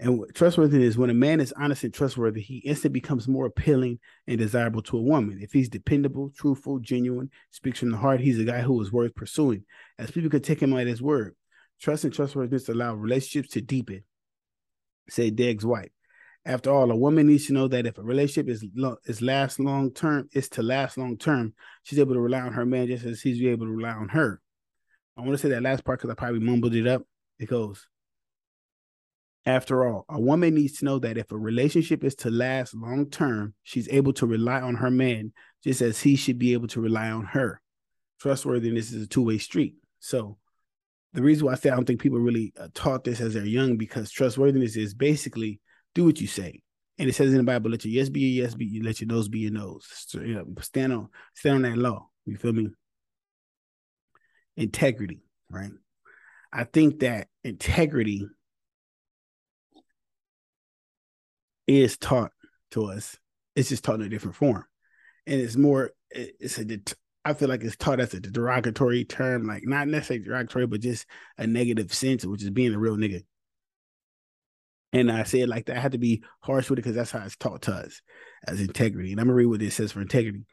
[0.00, 4.38] And trustworthiness, when a man is honest and trustworthy, he instantly becomes more appealing and
[4.38, 5.38] desirable to a woman.
[5.40, 9.14] If he's dependable, truthful, genuine, speaks from the heart, he's a guy who is worth
[9.14, 9.64] pursuing.
[9.98, 11.36] As people could take him at his word.
[11.80, 14.02] Trust and trustworthiness allow relationships to deepen.
[15.08, 15.92] Say Degges-White.
[16.46, 19.58] After all, a woman needs to know that if a relationship is lo- is last
[19.58, 21.54] long term, is to last long term,
[21.84, 24.40] she's able to rely on her man just as he's able to rely on her.
[25.16, 27.02] I want to say that last part because I probably mumbled it up.
[27.38, 27.86] It goes,
[29.46, 33.10] after all, a woman needs to know that if a relationship is to last long
[33.10, 36.80] term, she's able to rely on her man just as he should be able to
[36.80, 37.60] rely on her.
[38.20, 39.76] Trustworthiness is a two way street.
[40.00, 40.38] So,
[41.12, 43.44] the reason why I say I don't think people really uh, taught this as they're
[43.44, 45.60] young because trustworthiness is basically
[45.94, 46.60] do what you say.
[46.98, 49.08] And it says in the Bible, let your yes be your yes, be let your
[49.08, 49.86] nose be your nose.
[50.12, 52.08] You stand on stand on that law.
[52.24, 52.68] You feel me?
[54.56, 55.72] Integrity, right?
[56.52, 58.28] I think that integrity
[61.66, 62.30] is taught
[62.72, 63.16] to us.
[63.56, 64.64] It's just taught in a different form,
[65.26, 65.90] and it's more.
[66.10, 66.66] It's a.
[67.24, 71.06] I feel like it's taught as a derogatory term, like not necessarily derogatory, but just
[71.38, 73.24] a negative sense, which is being a real nigga.
[74.94, 75.76] And I said like that.
[75.76, 78.00] I had to be harsh with it because that's how it's taught to us
[78.46, 79.10] as integrity.
[79.10, 80.46] And I'm gonna read what it says for integrity.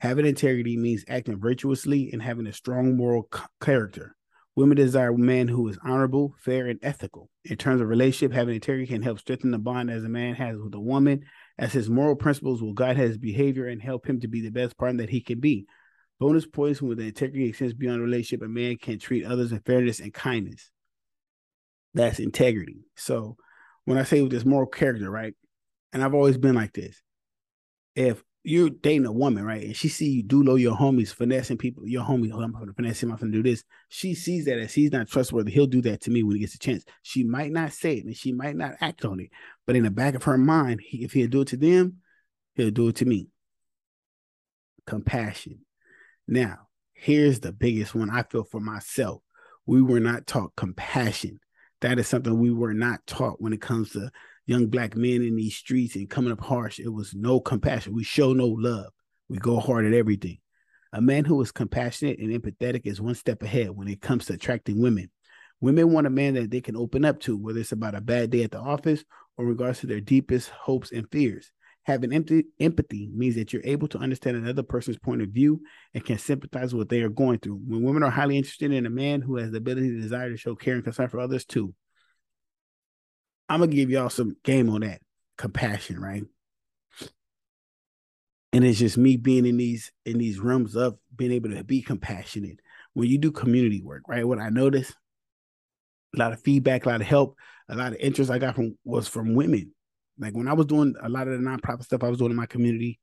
[0.00, 4.14] Having integrity means acting virtuously and having a strong moral c- character.
[4.56, 7.30] Women desire a man who is honorable, fair, and ethical.
[7.44, 10.58] In terms of relationship, having integrity can help strengthen the bond as a man has
[10.58, 11.24] with a woman,
[11.58, 14.76] as his moral principles will guide his behavior and help him to be the best
[14.76, 15.66] partner that he can be.
[16.20, 20.00] Bonus points when the integrity extends beyond relationship, a man can treat others in fairness
[20.00, 20.70] and kindness.
[21.94, 22.84] That's integrity.
[22.96, 23.36] So
[23.88, 25.34] when I say with this moral character, right?
[25.94, 27.00] And I've always been like this.
[27.94, 31.56] If you're dating a woman, right, and she see you do know your homies finessing
[31.56, 33.64] people, your homie, oh, I'm gonna finesse him, I'm gonna do this.
[33.88, 36.54] She sees that as he's not trustworthy, he'll do that to me when he gets
[36.54, 36.84] a chance.
[37.02, 39.30] She might not say it and she might not act on it,
[39.66, 41.96] but in the back of her mind, he, if he'll do it to them,
[42.56, 43.28] he'll do it to me.
[44.86, 45.60] Compassion.
[46.26, 49.22] Now, here's the biggest one I feel for myself.
[49.64, 51.40] We were not taught compassion
[51.80, 54.10] that is something we were not taught when it comes to
[54.46, 56.78] young black men in these streets and coming up harsh.
[56.78, 57.94] It was no compassion.
[57.94, 58.92] We show no love.
[59.28, 60.38] We go hard at everything.
[60.92, 64.32] A man who is compassionate and empathetic is one step ahead when it comes to
[64.32, 65.10] attracting women.
[65.60, 68.30] Women want a man that they can open up to, whether it's about a bad
[68.30, 69.04] day at the office
[69.36, 71.52] or regards to their deepest hopes and fears.
[71.88, 75.62] Having empty, empathy means that you're able to understand another person's point of view
[75.94, 77.60] and can sympathize with what they are going through.
[77.66, 80.36] When women are highly interested in a man who has the ability to desire to
[80.36, 81.74] show care and concern for others too,
[83.48, 85.00] I'm gonna give y'all some game on that.
[85.38, 86.24] Compassion, right?
[88.52, 91.82] and it's just me being in these in these realms of being able to be
[91.82, 92.60] compassionate.
[92.94, 94.26] When you do community work right?
[94.26, 94.94] What i noticed
[96.14, 97.36] a lot of feedback a lot of help
[97.68, 99.72] a lot of interest i got from was from women
[100.18, 102.36] like when i was doing a lot of the nonprofit stuff i was doing in
[102.36, 102.98] my community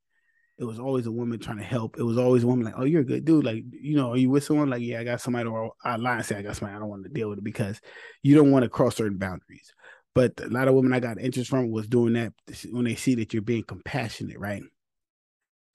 [0.58, 1.98] it was always a woman trying to help.
[1.98, 4.18] It was always a woman like, "Oh, you're a good dude." Like, you know, are
[4.18, 4.70] you with someone?
[4.70, 5.50] Like, yeah, I got somebody.
[5.50, 6.78] Or I lie and say I got somebody.
[6.78, 7.82] I don't want to deal with it because
[8.24, 9.74] you don't want to cross certain boundaries.
[10.14, 12.32] But a lot of women I got interest from was doing that
[12.72, 14.64] when they see that you're being compassionate, right?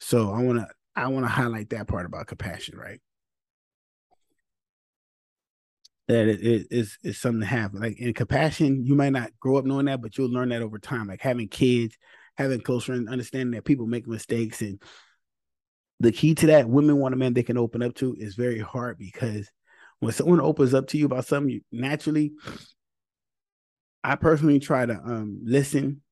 [0.00, 3.00] So I want to I want to highlight that part about compassion, right?
[6.11, 7.73] That it is is something to have.
[7.73, 10.79] Like in compassion, you might not grow up knowing that, but you'll learn that over
[10.79, 11.07] time.
[11.07, 11.96] Like having kids,
[12.37, 14.83] having close friends, understanding that people make mistakes, and
[16.01, 18.59] the key to that, women want a man they can open up to, is very
[18.59, 19.49] hard because
[20.01, 22.33] when someone opens up to you about something, you naturally
[24.03, 26.03] I personally try to um, listen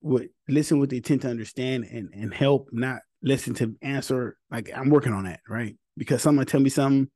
[0.00, 4.36] with listen with the intent to understand and and help, not listen to answer.
[4.50, 5.76] Like I'm working on that, right?
[5.96, 7.10] Because someone tell me something,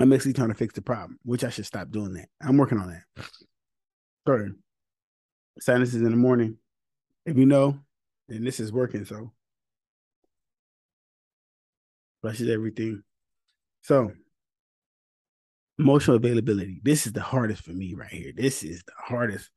[0.00, 2.28] I'm actually trying to fix the problem, which I should stop doing that.
[2.42, 3.24] I'm working on that.
[4.26, 4.50] Sorry.
[5.60, 6.56] Sinuses in the morning.
[7.26, 7.78] If you know,
[8.26, 9.04] then this is working.
[9.04, 9.30] So
[12.22, 13.02] brushes everything.
[13.82, 14.12] So
[15.78, 16.80] emotional availability.
[16.82, 18.32] This is the hardest for me right here.
[18.34, 19.50] This is the hardest.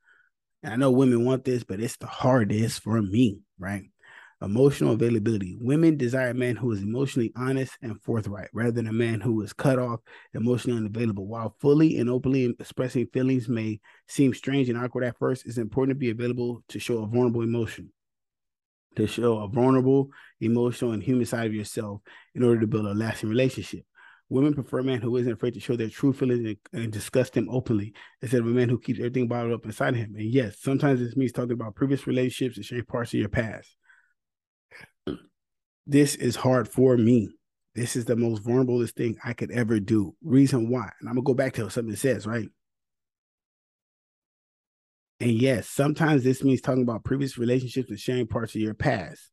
[0.61, 3.83] And I know women want this, but it's the hardest for me, right?
[4.43, 5.57] Emotional availability.
[5.61, 9.41] Women desire a man who is emotionally honest and forthright rather than a man who
[9.41, 10.01] is cut off,
[10.33, 11.27] emotionally unavailable.
[11.27, 13.79] While fully and openly expressing feelings may
[14.09, 17.41] seem strange and awkward at first, it's important to be available to show a vulnerable
[17.41, 17.93] emotion,
[18.97, 20.09] to show a vulnerable,
[20.41, 22.01] emotional, and human side of yourself
[22.35, 23.85] in order to build a lasting relationship.
[24.27, 27.29] Women prefer a man who isn't afraid to show their true feelings and, and, discuss
[27.29, 30.15] them openly instead of a man who keeps everything bottled up inside him.
[30.17, 33.75] And yes, sometimes this means talking about previous relationships and sharing parts of your past.
[35.85, 37.29] This is hard for me.
[37.75, 40.15] This is the most vulnerable thing I could ever do.
[40.21, 42.47] Reason why, and I'm gonna go back to something it says, right?
[45.19, 49.29] And yes, sometimes this means talking about previous relationships and sharing parts of your past,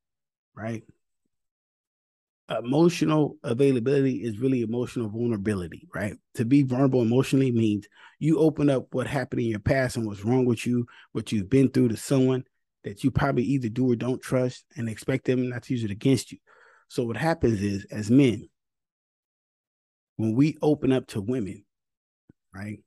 [0.55, 0.83] right?
[2.59, 6.17] emotional availability is really emotional vulnerability, right?
[6.35, 7.87] To be vulnerable emotionally means
[8.19, 11.51] you open up what happened in your past and what's wrong with you, what you've
[11.51, 12.45] been through to someone
[12.85, 15.91] that you probably either do or don't trust and expect them not to use it
[15.91, 16.39] against you.
[16.89, 18.49] So what happens is as men,
[20.17, 21.65] when we open up to women,
[22.55, 22.81] right?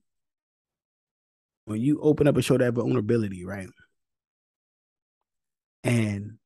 [1.65, 3.69] When you open up and show that vulnerability, right?
[5.83, 6.37] And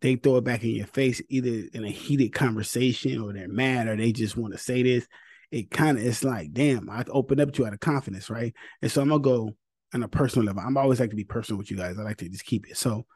[0.00, 3.88] they throw it back in your face either in a heated conversation or they're mad
[3.88, 5.06] or they just want to say this
[5.50, 8.54] it kind of it's like damn i open up to you out of confidence right
[8.82, 9.54] and so i'm gonna go
[9.94, 12.16] on a personal level i'm always like to be personal with you guys i like
[12.16, 13.06] to just keep it so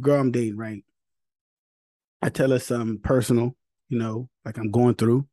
[0.00, 0.84] girl i'm dating right
[2.22, 3.54] i tell her something personal
[3.88, 5.26] you know like i'm going through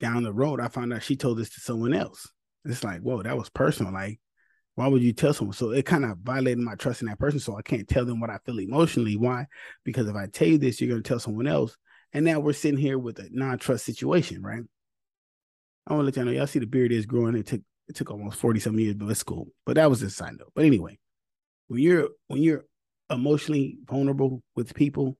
[0.00, 2.30] down the road i found out she told this to someone else
[2.64, 4.20] it's like whoa that was personal like
[4.76, 5.54] why would you tell someone?
[5.54, 7.40] So it kind of violated my trust in that person.
[7.40, 9.16] So I can't tell them what I feel emotionally.
[9.16, 9.46] Why?
[9.84, 11.76] Because if I tell you this, you're going to tell someone else.
[12.12, 14.62] And now we're sitting here with a non-trust situation, right?
[15.86, 17.36] I want to let y'all know, y'all see the beard is growing.
[17.36, 19.48] It took it took almost 40 some years, but it's cool.
[19.64, 20.52] But that was a side note.
[20.54, 20.98] But anyway,
[21.68, 22.64] when you're when you're
[23.10, 25.16] emotionally vulnerable with people,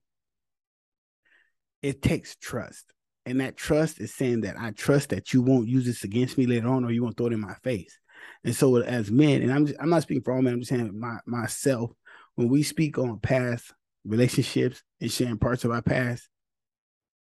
[1.81, 2.93] it takes trust.
[3.25, 6.45] And that trust is saying that I trust that you won't use this against me
[6.45, 7.99] later on or you won't throw it in my face.
[8.43, 10.69] And so as men, and I'm just, I'm not speaking for all men, I'm just
[10.69, 11.91] saying my myself,
[12.35, 13.73] when we speak on past
[14.05, 16.29] relationships and sharing parts of our past,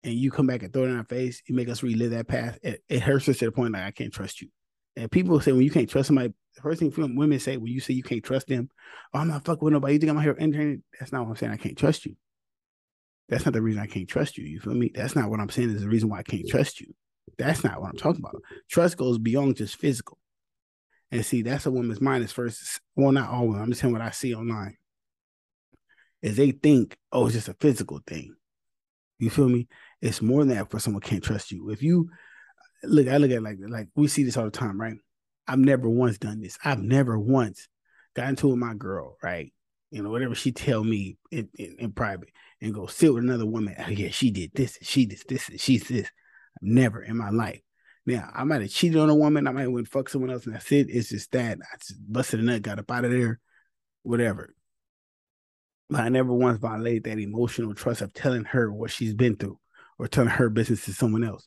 [0.05, 2.29] and you come back and throw it in our face, you make us relive that
[2.29, 2.59] past.
[2.63, 4.49] It, it hurts us to the point like I can't trust you.
[4.97, 7.81] And people say when you can't trust somebody, the first thing women say when you
[7.81, 8.71] say you can't trust them,
[9.13, 9.95] oh, I'm not fucking with nobody.
[9.95, 10.83] You think I'm here entering?
[10.99, 11.53] That's not what I'm saying.
[11.53, 12.17] I can't trust you.
[13.29, 14.45] That's not the reason I can't trust you.
[14.45, 14.91] You feel me?
[14.95, 16.95] That's not what I'm saying is the reason why I can't trust you.
[17.39, 18.41] That's not what I'm talking about.
[18.71, 20.19] Trust goes beyond just physical.
[21.11, 22.81] And see, that's a woman's mind is first.
[22.95, 23.63] Well, not all women.
[23.63, 24.77] I'm just saying what I see online.
[26.23, 28.35] Is they think, oh, it's just a physical thing.
[29.19, 29.69] You feel me?
[30.01, 31.71] It's more than that for someone can't trust you.
[31.71, 32.11] If you
[32.83, 34.97] look, I look at like like we see this all the time, right?
[35.49, 36.59] I've never once done this.
[36.65, 37.69] I've never once
[38.15, 39.53] got into with my girl, right?
[39.91, 43.47] You know, whatever she tell me in, in, in private and go sit with another
[43.47, 43.77] woman.
[43.79, 46.11] Oh, yeah, she did this, she did this, and she's this.
[46.61, 47.61] Never in my life.
[48.07, 49.47] Now, I might have cheated on a woman.
[49.47, 50.87] I might have went fuck someone else, and that's it.
[50.89, 53.41] It's just that I just busted a nut, got up out of there,
[54.03, 54.55] whatever.
[55.91, 59.59] But I never once violated that emotional trust of telling her what she's been through
[59.99, 61.47] or telling her business to someone else.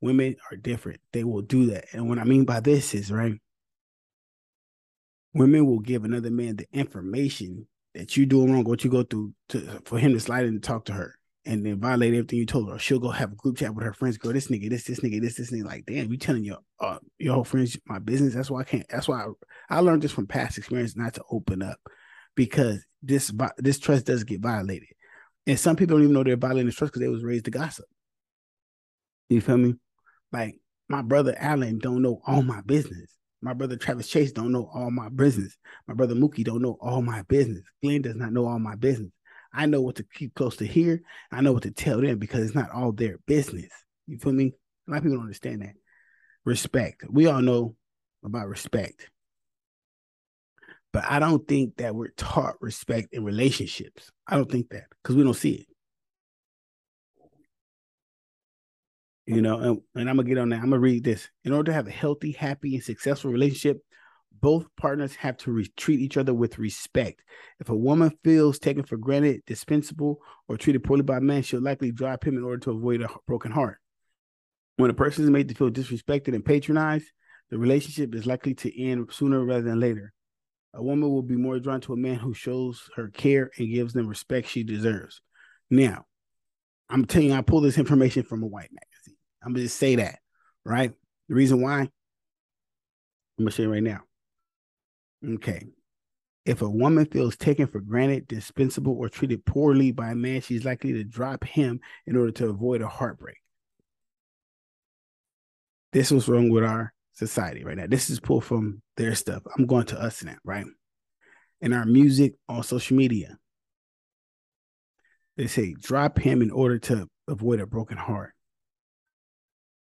[0.00, 1.00] Women are different.
[1.12, 1.86] They will do that.
[1.92, 3.34] And what I mean by this is, right,
[5.34, 9.32] women will give another man the information that you doing wrong, what you go through
[9.48, 11.18] to for him to slide in and talk to her
[11.48, 12.78] and then violate everything you told her.
[12.78, 14.18] she'll go have a group chat with her friends.
[14.18, 15.64] Girl, this nigga, this, this nigga, this, this nigga.
[15.64, 18.34] Like, damn, you telling your uh, your whole friends my business.
[18.34, 18.86] That's why I can't.
[18.88, 19.24] That's why
[19.70, 21.78] I, I learned this from past experience not to open up
[22.36, 24.88] because this this trust does get violated,
[25.46, 27.50] and some people don't even know they're violating the trust because they was raised to
[27.50, 27.86] gossip.
[29.30, 29.74] You feel me?
[30.32, 33.10] Like my brother Allen don't know all my business.
[33.40, 35.56] My brother Travis Chase don't know all my business.
[35.86, 37.62] My brother Mookie don't know all my business.
[37.82, 39.12] Glenn does not know all my business.
[39.52, 41.02] I know what to keep close to here.
[41.30, 43.70] I know what to tell them because it's not all their business.
[44.06, 44.52] You feel me?
[44.86, 45.74] A lot of people don't understand that.
[46.44, 47.04] Respect.
[47.08, 47.76] We all know
[48.24, 49.08] about respect.
[50.92, 54.10] But I don't think that we're taught respect in relationships.
[54.26, 55.67] I don't think that because we don't see it.
[59.34, 60.60] You know, and, and I'm gonna get on that.
[60.60, 61.28] I'm gonna read this.
[61.44, 63.82] In order to have a healthy, happy, and successful relationship,
[64.40, 67.22] both partners have to re- treat each other with respect.
[67.60, 71.60] If a woman feels taken for granted, dispensable, or treated poorly by a man, she'll
[71.60, 73.78] likely drop him in order to avoid a broken heart.
[74.76, 77.06] When a person is made to feel disrespected and patronized,
[77.50, 80.12] the relationship is likely to end sooner rather than later.
[80.74, 83.92] A woman will be more drawn to a man who shows her care and gives
[83.92, 85.20] them respect she deserves.
[85.70, 86.06] Now,
[86.88, 88.97] I'm telling you, I pulled this information from a white magazine.
[89.42, 90.18] I'm gonna just say that,
[90.64, 90.92] right?
[91.28, 91.90] The reason why, I'm
[93.38, 94.00] gonna say right now.
[95.26, 95.62] Okay.
[96.44, 100.64] If a woman feels taken for granted, dispensable, or treated poorly by a man, she's
[100.64, 103.36] likely to drop him in order to avoid a heartbreak.
[105.92, 107.86] This was wrong with our society right now.
[107.86, 109.42] This is pulled from their stuff.
[109.56, 110.64] I'm going to us now, right?
[111.60, 113.36] In our music on social media,
[115.36, 118.32] they say drop him in order to avoid a broken heart.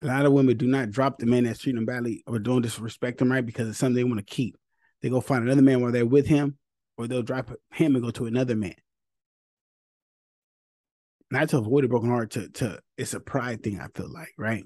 [0.01, 2.63] A lot of women do not drop the man that's treating them badly or don't
[2.63, 4.57] disrespect them right because it's something they want to keep.
[5.01, 6.57] They go find another man while they're with him,
[6.97, 8.75] or they'll drop him and go to another man.
[11.29, 14.33] Not to avoid a broken heart, to to it's a pride thing, I feel like,
[14.37, 14.63] right?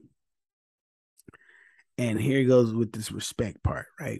[1.98, 4.20] And here he goes with this respect part, right?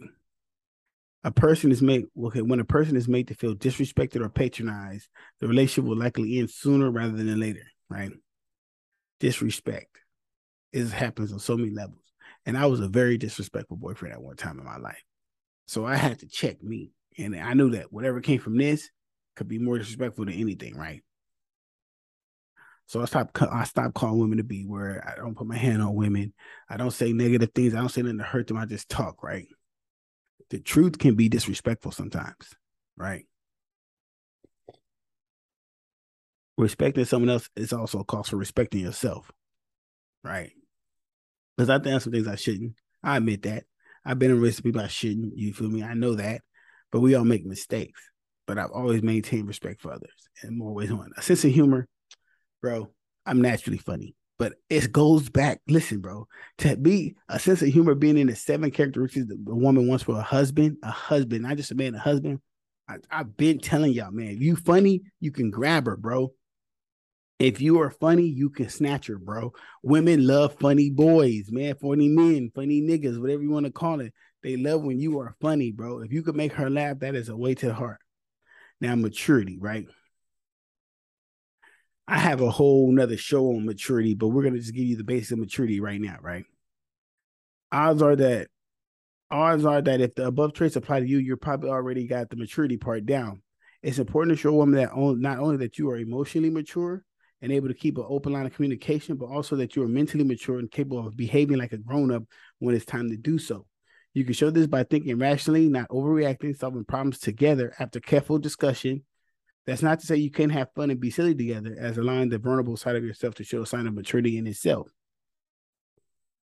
[1.24, 5.08] A person is made okay when a person is made to feel disrespected or patronized,
[5.40, 8.12] the relationship will likely end sooner rather than later, right?
[9.18, 9.98] Disrespect.
[10.72, 12.02] It happens on so many levels.
[12.44, 15.02] And I was a very disrespectful boyfriend at one time in my life.
[15.66, 16.92] So I had to check me.
[17.18, 18.90] And I knew that whatever came from this
[19.36, 21.02] could be more disrespectful than anything, right?
[22.86, 25.82] So I stopped I stopped calling women to be where I don't put my hand
[25.82, 26.32] on women.
[26.68, 27.74] I don't say negative things.
[27.74, 28.56] I don't say nothing to hurt them.
[28.56, 29.46] I just talk, right?
[30.50, 32.54] The truth can be disrespectful sometimes,
[32.96, 33.26] right?
[36.56, 39.32] Respecting someone else is also a cost for respecting yourself,
[40.26, 40.52] right?
[41.56, 42.74] Because I've done some things I shouldn't.
[43.02, 43.64] I admit that.
[44.04, 45.36] I've been in with people I shouldn't.
[45.36, 45.82] You feel me?
[45.82, 46.42] I know that,
[46.92, 48.00] but we all make mistakes.
[48.46, 51.10] But I've always maintained respect for others and more ways one.
[51.16, 51.88] A sense of humor,
[52.62, 52.90] bro.
[53.24, 55.60] I'm naturally funny, but it goes back.
[55.66, 59.54] Listen, bro, to be a sense of humor being in the seven characteristics that a
[59.54, 62.40] woman wants for a husband, a husband, not just a man, a husband.
[62.88, 66.32] I, I've been telling y'all, man, if you funny, you can grab her, bro.
[67.38, 69.52] If you are funny, you can snatch her, bro.
[69.82, 74.14] Women love funny boys, man, funny men, funny niggas, whatever you want to call it.
[74.42, 76.00] They love when you are funny, bro.
[76.00, 77.98] If you could make her laugh, that is a way to the heart.
[78.80, 79.86] Now, maturity, right?
[82.08, 85.04] I have a whole nother show on maturity, but we're gonna just give you the
[85.04, 86.44] basics of maturity right now, right?
[87.72, 88.48] Odds are that
[89.30, 92.36] odds are that if the above traits apply to you, you're probably already got the
[92.36, 93.42] maturity part down.
[93.82, 97.04] It's important to show a woman that not only that you are emotionally mature,
[97.42, 100.24] and able to keep an open line of communication, but also that you are mentally
[100.24, 102.22] mature and capable of behaving like a grown up
[102.58, 103.66] when it's time to do so.
[104.14, 109.04] You can show this by thinking rationally, not overreacting, solving problems together after careful discussion.
[109.66, 112.38] That's not to say you can't have fun and be silly together, as allowing the
[112.38, 114.88] vulnerable side of yourself to show a sign of maturity in itself.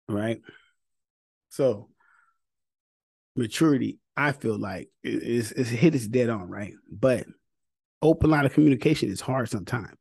[0.07, 0.41] Right?
[1.49, 1.89] So,
[3.35, 6.73] maturity, I feel like, is, is hit its dead on, right?
[6.91, 7.27] But
[8.01, 9.98] open line of communication is hard sometimes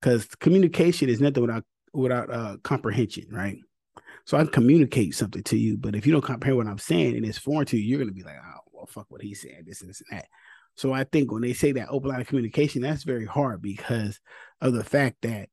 [0.00, 3.56] because communication is nothing without without uh, comprehension, right?
[4.24, 7.24] So I communicate something to you, but if you don't comprehend what I'm saying and
[7.24, 9.80] it's foreign to you, you're gonna be like, oh, well, fuck what he's saying, this
[9.80, 10.26] this and that.
[10.76, 14.20] So I think when they say that open line of communication, that's very hard because
[14.60, 15.48] of the fact that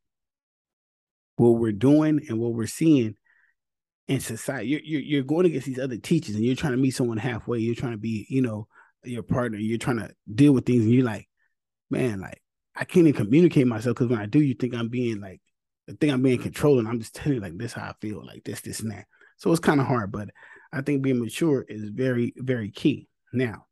[1.38, 3.16] what we're doing and what we're seeing
[4.08, 6.92] in society, you're, you're, you're going against these other teachers and you're trying to meet
[6.92, 7.58] someone halfway.
[7.58, 8.68] You're trying to be, you know,
[9.04, 9.58] your partner.
[9.58, 11.28] You're trying to deal with things, and you're like,
[11.90, 12.42] man, like
[12.76, 15.42] I can't even communicate myself because when I do, you think I'm being like,
[15.90, 16.88] I think I'm being controlling.
[16.88, 19.06] I'm just telling you like this how I feel, like this, this, and that.
[19.38, 20.30] So it's kind of hard, but
[20.74, 23.08] I think being mature is very, very key.
[23.32, 23.66] Now,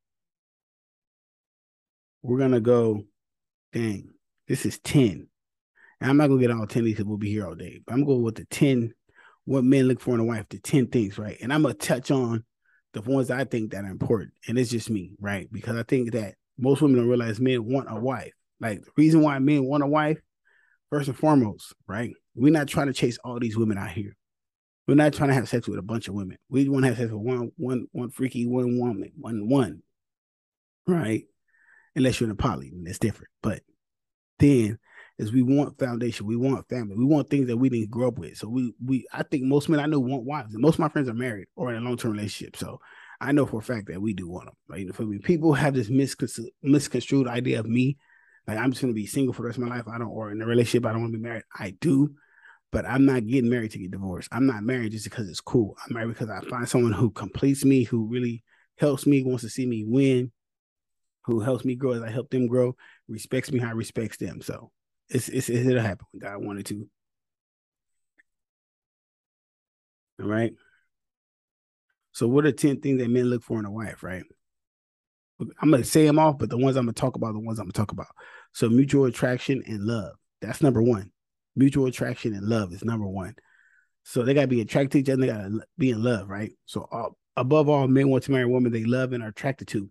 [2.22, 3.04] we're gonna go.
[3.74, 4.14] Dang,
[4.48, 5.28] this is ten.
[6.00, 7.82] And I'm not gonna get all ten because we'll be here all day.
[7.86, 8.94] But I'm going with the ten.
[9.46, 11.38] What men look for in a wife, the ten things, right?
[11.42, 12.46] And I'm gonna touch on
[12.94, 15.52] the ones I think that are important, and it's just me, right?
[15.52, 18.32] Because I think that most women don't realize men want a wife.
[18.60, 20.20] Like the reason why men want a wife,
[20.90, 22.14] first and foremost, right?
[22.36, 24.16] We're not trying to chase all these women out here.
[24.88, 26.38] We're not trying to have sex with a bunch of women.
[26.50, 29.82] We want to have sex with one, one, one freaky one woman, one, one,
[30.88, 31.24] right?
[31.96, 33.30] Unless you're in a poly, and it's different.
[33.42, 33.62] But
[34.40, 34.80] then
[35.18, 38.18] is we want foundation, we want family, we want things that we didn't grow up
[38.18, 38.38] with.
[38.38, 40.50] So we we I think most men I know want wives.
[40.54, 42.58] Most of my friends are married or in a long term relationship.
[42.58, 42.80] So
[43.22, 44.56] I know for a fact that we do want them.
[44.68, 44.94] Right?
[44.94, 47.98] For me, people have this misconstrued idea of me,
[48.48, 49.88] like I'm just gonna be single for the rest of my life.
[49.88, 51.44] I don't, or in a relationship, I don't want to be married.
[51.58, 52.16] I do,
[52.72, 54.30] but I'm not getting married to get divorced.
[54.32, 55.78] I'm not married just because it's cool.
[55.86, 58.44] I'm married because I find someone who completes me, who really
[58.78, 60.32] helps me, wants to see me win,
[61.26, 62.76] who helps me grow as I help them grow,
[63.08, 64.42] respects me how I respects them.
[64.42, 64.72] So
[65.10, 66.88] it's, it's it'll happen when God wanted to.
[70.22, 70.54] All right.
[72.12, 74.24] So what are 10 things that men look for in a wife, right?
[75.40, 77.66] I'm gonna say them off, but the ones I'm gonna talk about, the ones I'm
[77.66, 78.08] gonna talk about.
[78.54, 80.16] So mutual attraction and love.
[80.42, 81.12] That's number one.
[81.56, 83.36] Mutual attraction and love is number one.
[84.04, 85.22] So they gotta be attracted to each other.
[85.22, 86.52] They gotta be in love, right?
[86.66, 89.68] So uh, above all, men want to marry a woman they love and are attracted
[89.70, 89.90] to.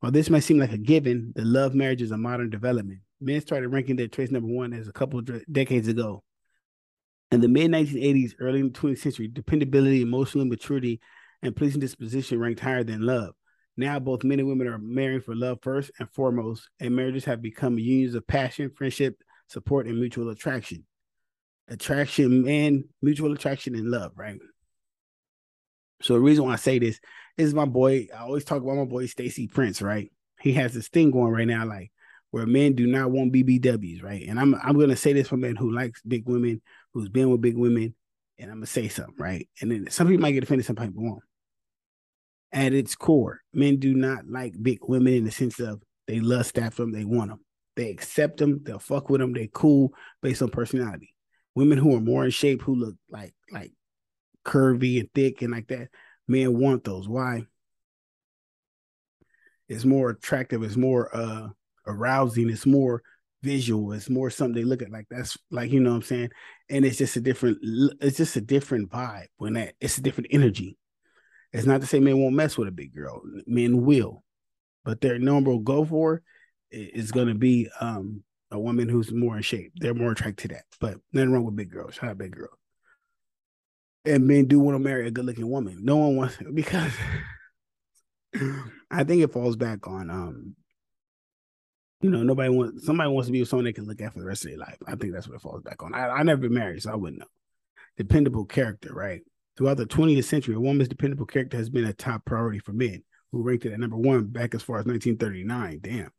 [0.00, 3.40] While this might seem like a given, the love marriage is a modern development men
[3.40, 6.22] started ranking their traits number one as a couple of decades ago.
[7.32, 11.00] In the mid 1980s, early in the 20th century, dependability, emotional maturity,
[11.42, 13.34] and pleasing disposition ranked higher than love.
[13.76, 17.42] Now, both men and women are marrying for love first and foremost, and marriages have
[17.42, 20.86] become unions of passion, friendship, support, and mutual attraction.
[21.68, 24.38] Attraction and mutual attraction and love, right?
[26.02, 27.00] So the reason why I say this
[27.36, 28.08] is my boy.
[28.14, 30.10] I always talk about my boy Stacy Prince, right?
[30.40, 31.90] He has this thing going right now, like
[32.30, 34.26] where men do not want BBWs, right?
[34.28, 36.60] And I'm I'm gonna say this for men who likes big women,
[36.92, 37.94] who's been with big women,
[38.38, 39.48] and I'm gonna say something, right?
[39.60, 41.22] And then some people might get offended, some people won't.
[42.52, 46.58] At its core, men do not like big women in the sense of they lust
[46.58, 47.40] after them, they want them,
[47.74, 49.92] they accept them, they'll fuck with them, they cool
[50.22, 51.12] based on personality.
[51.54, 53.72] Women who are more in shape, who look like like
[54.44, 55.88] curvy and thick and like that,
[56.28, 57.08] men want those.
[57.08, 57.42] Why?
[59.68, 60.62] It's more attractive.
[60.62, 61.48] It's more uh
[61.86, 62.50] arousing.
[62.50, 63.02] It's more
[63.42, 63.92] visual.
[63.92, 66.30] It's more something they look at like that's like you know what I'm saying.
[66.68, 67.58] And it's just a different.
[68.00, 69.74] It's just a different vibe when that.
[69.80, 70.76] It's a different energy.
[71.56, 73.22] It's not to say men won't mess with a big girl.
[73.46, 74.22] Men will,
[74.84, 76.22] but their number will go for
[76.70, 79.72] is going to be um a woman who's more in shape.
[79.76, 80.64] They're more attracted to that.
[80.78, 81.94] But nothing wrong with big girls.
[81.94, 82.50] Shout out big girl.
[84.04, 85.78] And men do want to marry a good looking woman.
[85.82, 86.92] No one wants because
[88.90, 90.56] I think it falls back on um
[92.02, 94.18] you know, nobody wants somebody wants to be with someone they can look at for
[94.18, 94.76] the rest of their life.
[94.86, 95.94] I think that's what it falls back on.
[95.94, 97.26] I, I never been married, so I wouldn't know.
[97.96, 99.22] Dependable character, right?
[99.56, 103.02] Throughout the 20th century, a woman's dependable character has been a top priority for men,
[103.32, 105.80] who ranked it at number one back as far as 1939.
[105.82, 106.10] Damn.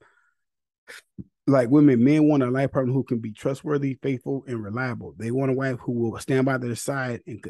[1.46, 5.14] Like women, men want a life partner who can be trustworthy, faithful, and reliable.
[5.18, 7.42] They want a wife who will stand by their side and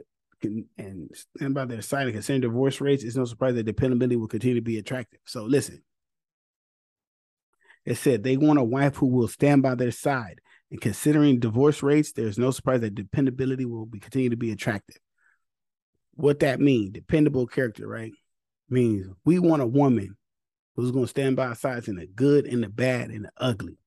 [0.41, 3.03] can and stand by their side and considering divorce rates.
[3.03, 5.19] It's no surprise that dependability will continue to be attractive.
[5.25, 5.83] So listen,
[7.85, 10.41] it said they want a wife who will stand by their side.
[10.69, 14.97] And considering divorce rates, there's no surprise that dependability will be continue to be attractive.
[16.17, 18.11] What that means, dependable character, right?
[18.69, 20.17] Means we want a woman
[20.75, 23.77] who's gonna stand by our sides in the good and the bad and the ugly.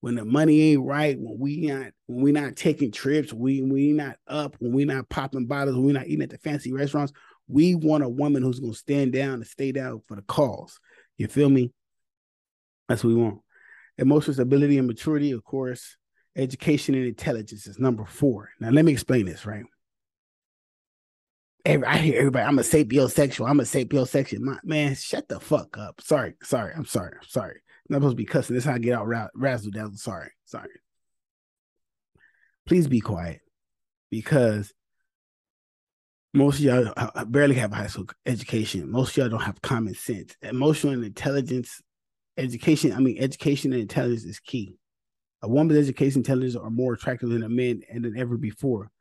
[0.00, 3.92] When the money ain't right, when we not when we not taking trips, we we
[3.92, 7.14] not up, when we not popping bottles, when we not eating at the fancy restaurants,
[7.48, 10.78] we want a woman who's gonna stand down and stay down for the cause.
[11.16, 11.72] You feel me?
[12.86, 13.40] That's what we want.
[13.96, 15.96] Emotional stability and maturity, of course.
[16.36, 18.50] Education and intelligence is number four.
[18.60, 19.64] Now, let me explain this, right?
[21.66, 23.50] Every, I hear everybody, I'm a sapiosexual.
[23.50, 24.38] I'm a sapiosexual.
[24.38, 26.00] My, man, shut the fuck up.
[26.00, 26.72] Sorry, sorry.
[26.72, 27.14] I'm sorry.
[27.20, 27.54] I'm sorry.
[27.56, 28.54] I'm not supposed to be cussing.
[28.54, 29.96] This is how I get out ra- razzle dazzle.
[29.96, 30.70] Sorry, sorry.
[32.66, 33.40] Please be quiet
[34.12, 34.72] because
[36.32, 38.88] most of y'all uh, uh, barely have a high school education.
[38.88, 40.36] Most of y'all don't have common sense.
[40.42, 41.82] Emotional intelligence
[42.36, 44.78] education, I mean, education and intelligence is key.
[45.42, 48.92] A woman's education intelligence are more attractive than a man and than ever before.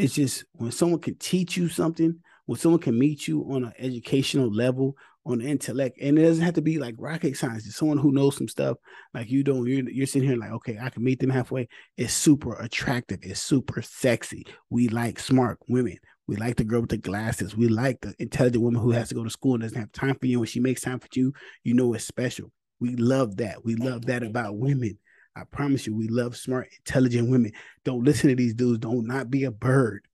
[0.00, 3.74] It's just when someone can teach you something, when someone can meet you on an
[3.78, 4.96] educational level,
[5.26, 7.66] on intellect, and it doesn't have to be like rocket science.
[7.66, 8.78] It's someone who knows some stuff
[9.12, 9.66] like you don't.
[9.66, 11.68] You're, you're sitting here like, okay, I can meet them halfway.
[11.98, 13.18] It's super attractive.
[13.20, 14.46] It's super sexy.
[14.70, 15.98] We like smart women.
[16.26, 17.54] We like the girl with the glasses.
[17.54, 20.14] We like the intelligent woman who has to go to school and doesn't have time
[20.14, 20.38] for you.
[20.38, 22.50] When she makes time for you, you know it's special.
[22.80, 23.66] We love that.
[23.66, 24.98] We love that about women.
[25.40, 27.52] I promise you, we love smart, intelligent women.
[27.84, 28.80] Don't listen to these dudes.
[28.80, 30.06] Don't not be a bird.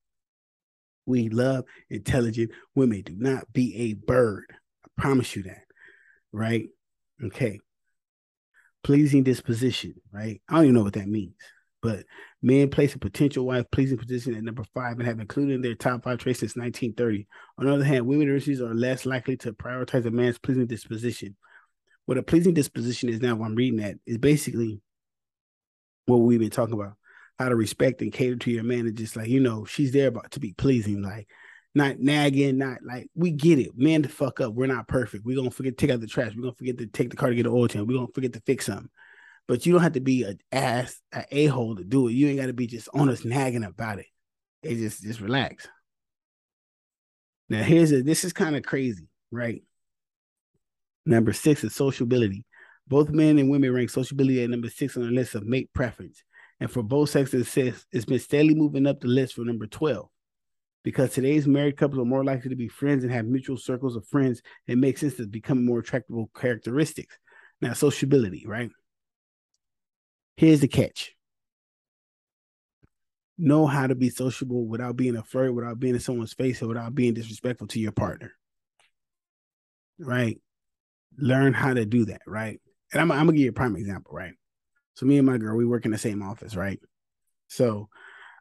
[1.05, 3.03] We love intelligent women.
[3.03, 4.47] Do not be a bird.
[4.85, 5.62] I promise you that.
[6.33, 6.68] Right?
[7.24, 7.61] Okay.
[8.83, 10.41] Pleasing disposition, right?
[10.49, 11.35] I don't even know what that means.
[11.83, 12.05] But
[12.43, 15.74] men place a potential wife pleasing position at number five and have included in their
[15.74, 17.27] top five traits since 1930.
[17.59, 21.37] On the other hand, women are less likely to prioritize a man's pleasing disposition.
[22.07, 24.81] What a pleasing disposition is now, I'm reading that, is basically
[26.07, 26.94] what we've been talking about
[27.38, 30.09] how to respect and cater to your man and just like you know she's there
[30.09, 31.28] about to be pleasing like
[31.74, 33.76] not nagging not like we get it.
[33.76, 34.54] Man to fuck up.
[34.54, 35.26] We're not perfect.
[35.26, 36.32] We're gonna forget to take out the trash.
[36.34, 37.86] We're gonna forget to take the car to get an oil change.
[37.86, 38.88] We're gonna forget to fix something.
[39.46, 42.12] But you don't have to be an ass an a-hole to do it.
[42.12, 44.07] You ain't got to be just on us nagging about it.
[44.62, 45.68] It just just relax.
[47.50, 49.62] Now here's a this is kind of crazy right?
[51.04, 52.44] Number six is sociability
[52.89, 56.22] both men and women rank sociability at number six on the list of mate preference.
[56.61, 57.57] And for both sexes,
[57.93, 60.09] it's been steadily moving up the list for number 12.
[60.84, 64.07] Because today's married couples are more likely to be friends and have mutual circles of
[64.07, 67.18] friends, it makes sense to become more attractive characteristics.
[67.61, 68.70] Now, sociability, right?
[70.37, 71.12] Here's the catch
[73.39, 76.95] know how to be sociable without being afraid, without being in someone's face, or without
[76.95, 78.32] being disrespectful to your partner.
[79.99, 80.41] Right?
[81.18, 82.61] Learn how to do that, right?
[82.93, 84.32] And I'm, I'm gonna give you a prime example, right?
[84.95, 86.80] So me and my girl, we work in the same office, right?
[87.49, 87.89] So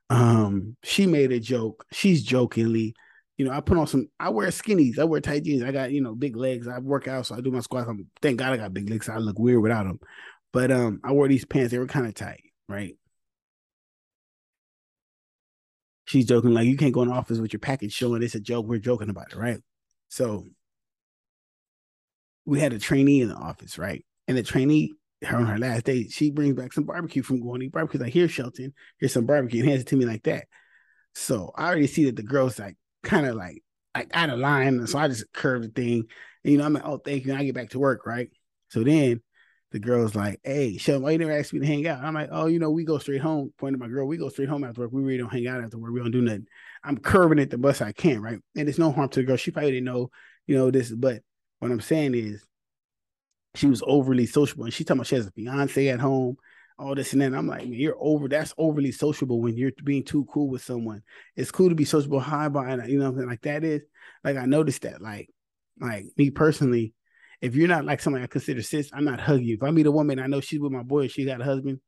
[0.09, 1.85] um she made a joke.
[1.91, 2.93] She's jokingly,
[3.37, 5.91] you know, I put on some, I wear skinnies, I wear tight jeans, I got,
[5.91, 6.67] you know, big legs.
[6.67, 7.87] I work out, so I do my squats.
[7.89, 9.09] I'm thank God I got big legs.
[9.09, 9.99] I look weird without them.
[10.53, 12.95] But um, I wore these pants, they were kind of tight, right?
[16.05, 18.39] She's joking, like, you can't go in the office with your package showing it's a
[18.39, 18.67] joke.
[18.67, 19.59] We're joking about it, right?
[20.07, 20.45] So
[22.45, 24.05] we had a trainee in the office, right?
[24.27, 27.59] And the trainee, her on her last day, she brings back some barbecue from going
[27.59, 27.99] to eat barbecue.
[27.99, 30.45] Like, here, Shelton, here's some barbecue, and hands it to me like that.
[31.13, 33.63] So I already see that the girl's like kind of like
[33.95, 34.85] like out of line.
[34.87, 36.03] So I just curve the thing.
[36.43, 37.31] And you know, I'm like, oh, thank you.
[37.31, 38.29] And I get back to work, right?
[38.69, 39.21] So then
[39.71, 42.03] the girl's like, hey, Shelton, why you never asked me to hang out?
[42.03, 43.53] I'm like, oh, you know, we go straight home.
[43.57, 44.91] Pointing my girl, we go straight home after work.
[44.91, 45.93] We really don't hang out after work.
[45.93, 46.47] We don't do nothing.
[46.83, 48.39] I'm curving it the best I can, right?
[48.55, 49.37] And it's no harm to the girl.
[49.37, 50.11] She probably didn't know,
[50.45, 51.23] you know, this, but
[51.59, 52.43] what I'm saying is
[53.55, 54.65] she was overly sociable.
[54.65, 56.37] And she talking about she has a fiance at home,
[56.77, 57.33] all this and that.
[57.33, 58.27] I'm like, man, you're over.
[58.27, 61.01] That's overly sociable when you're being too cool with someone.
[61.35, 63.81] It's cool to be sociable, high by, you know, like that is.
[64.23, 65.01] Like I noticed that.
[65.01, 65.29] Like,
[65.79, 66.93] like me personally,
[67.41, 69.55] if you're not like somebody I consider sis, I'm not hugging you.
[69.55, 71.79] If I meet a woman, I know she's with my boy, she got a husband,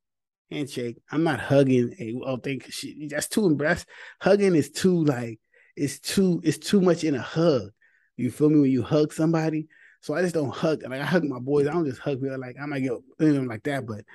[0.51, 0.97] handshake.
[1.11, 2.61] I'm not hugging a oh thing.
[2.69, 3.87] She that's too embarrassed.
[4.21, 5.39] Hugging is too like
[5.75, 7.69] it's too it's too much in a hug.
[8.15, 8.59] You feel me?
[8.59, 9.67] When you hug somebody,
[10.07, 10.83] so I just don't hug.
[10.83, 11.67] Like I hug my boys.
[11.67, 12.39] I don't just hug people.
[12.39, 14.05] Like I might get them like that, but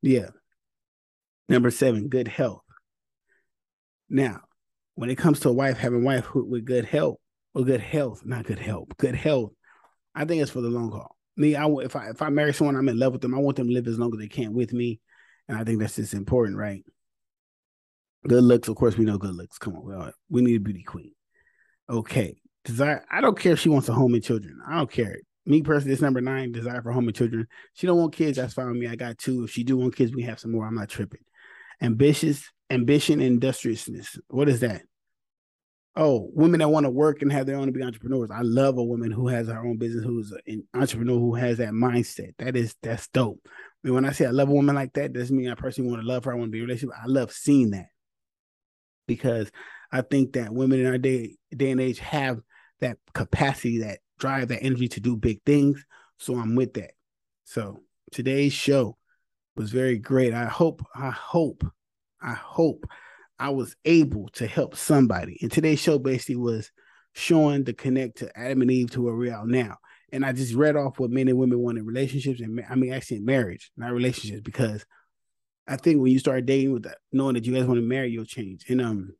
[0.00, 0.28] yeah.
[1.46, 2.62] Number seven, good health.
[4.08, 4.40] Now,
[4.94, 7.18] when it comes to a wife having wife with good health
[7.54, 9.52] or good health, not good health, good health,
[10.14, 11.14] I think it's for the long haul.
[11.36, 13.34] Me, I if I if I marry someone, I'm in love with them.
[13.34, 15.00] I want them to live as long as they can with me,
[15.48, 16.82] and I think that's just important, right?
[18.26, 19.58] Good looks, of course, we know good looks.
[19.58, 21.12] Come on, we, all, we need a beauty queen.
[21.90, 23.04] Okay, desire.
[23.10, 24.58] I don't care if she wants a home and children.
[24.66, 27.46] I don't care me personally, it's number nine, desire for home and children.
[27.74, 28.88] She don't want kids, that's fine with me.
[28.88, 29.44] I got two.
[29.44, 30.66] If she do want kids, we have some more.
[30.66, 31.22] I'm not tripping.
[31.80, 34.18] Ambitious, ambition, industriousness.
[34.28, 34.82] What is that?
[35.94, 38.30] Oh, women that want to work and have their own to be entrepreneurs.
[38.30, 41.72] I love a woman who has her own business, who's an entrepreneur, who has that
[41.72, 42.34] mindset.
[42.38, 43.46] That is that's dope.
[43.82, 46.08] When I say I love a woman like that, doesn't mean I personally want to
[46.08, 46.32] love her.
[46.32, 46.96] I want to be in a relationship.
[46.96, 47.88] I love seeing that
[49.06, 49.50] because
[49.90, 52.40] I think that women in our day day and age have
[52.80, 55.84] that capacity, that drive, that energy to do big things.
[56.18, 56.92] So I'm with that.
[57.44, 58.96] So today's show
[59.56, 60.32] was very great.
[60.32, 61.64] I hope, I hope,
[62.22, 62.86] I hope
[63.38, 65.38] I was able to help somebody.
[65.42, 66.70] And today's show basically was
[67.14, 69.76] showing the connect to Adam and Eve to where we are now.
[70.12, 72.92] And I just read off what men and women want in relationships, and I mean
[72.92, 74.84] actually in marriage, not relationships, because
[75.66, 78.10] I think when you start dating with that, knowing that you guys want to marry,
[78.10, 78.66] you'll change.
[78.68, 79.14] And um,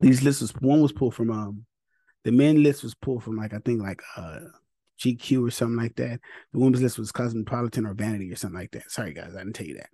[0.00, 1.66] these lists was one was pulled from um
[2.24, 4.40] the men list was pulled from like I think like uh
[5.00, 6.20] GQ or something like that.
[6.52, 8.90] The women's list was Cosmopolitan or Vanity or something like that.
[8.90, 9.90] Sorry guys, I didn't tell you that.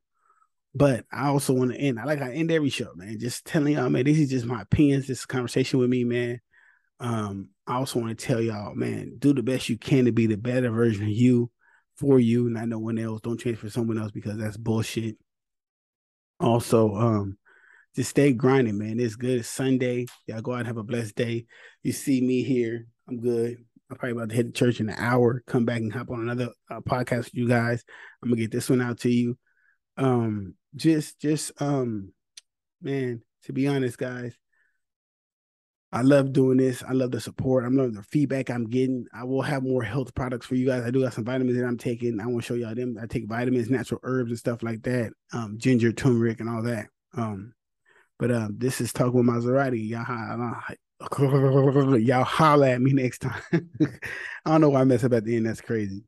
[0.75, 1.99] But I also want to end.
[1.99, 3.19] I like I end every show, man.
[3.19, 5.07] Just telling y'all, man, this is just my opinions.
[5.07, 6.41] This conversation with me, man.
[7.01, 10.27] Um, I also want to tell y'all, man, do the best you can to be
[10.27, 11.51] the better version of you
[11.97, 13.21] for you, not no one else.
[13.21, 15.17] Don't change for someone else because that's bullshit.
[16.39, 17.38] Also, um,
[17.99, 19.01] just stay grinding, man.
[19.01, 19.41] It's good.
[19.41, 20.07] It's Sunday.
[20.29, 21.47] Y'all go out and have a blessed day.
[21.83, 22.87] You see me here.
[23.09, 23.57] I'm good.
[23.91, 25.43] I'm probably about to hit the church in an hour.
[25.49, 27.83] Come back and hop on another uh, podcast with you guys.
[28.23, 29.37] I'm gonna get this one out to you.
[29.97, 32.13] Um, just, just, um,
[32.81, 33.23] man.
[33.47, 34.37] To be honest, guys,
[35.91, 36.85] I love doing this.
[36.85, 37.65] I love the support.
[37.65, 39.07] I'm loving the feedback I'm getting.
[39.13, 40.85] I will have more health products for you guys.
[40.85, 42.21] I do have some vitamins that I'm taking.
[42.21, 42.97] I want to show y'all them.
[43.03, 45.11] I take vitamins, natural herbs, and stuff like that.
[45.33, 46.87] Um, ginger, turmeric, and all that.
[47.17, 47.55] Um,
[48.19, 49.89] but um, this is talking with Maserati.
[49.89, 49.99] Y'all,
[51.99, 53.41] y'all holla at me next time.
[53.53, 55.47] I don't know why I mess up at the end.
[55.47, 56.03] That's crazy.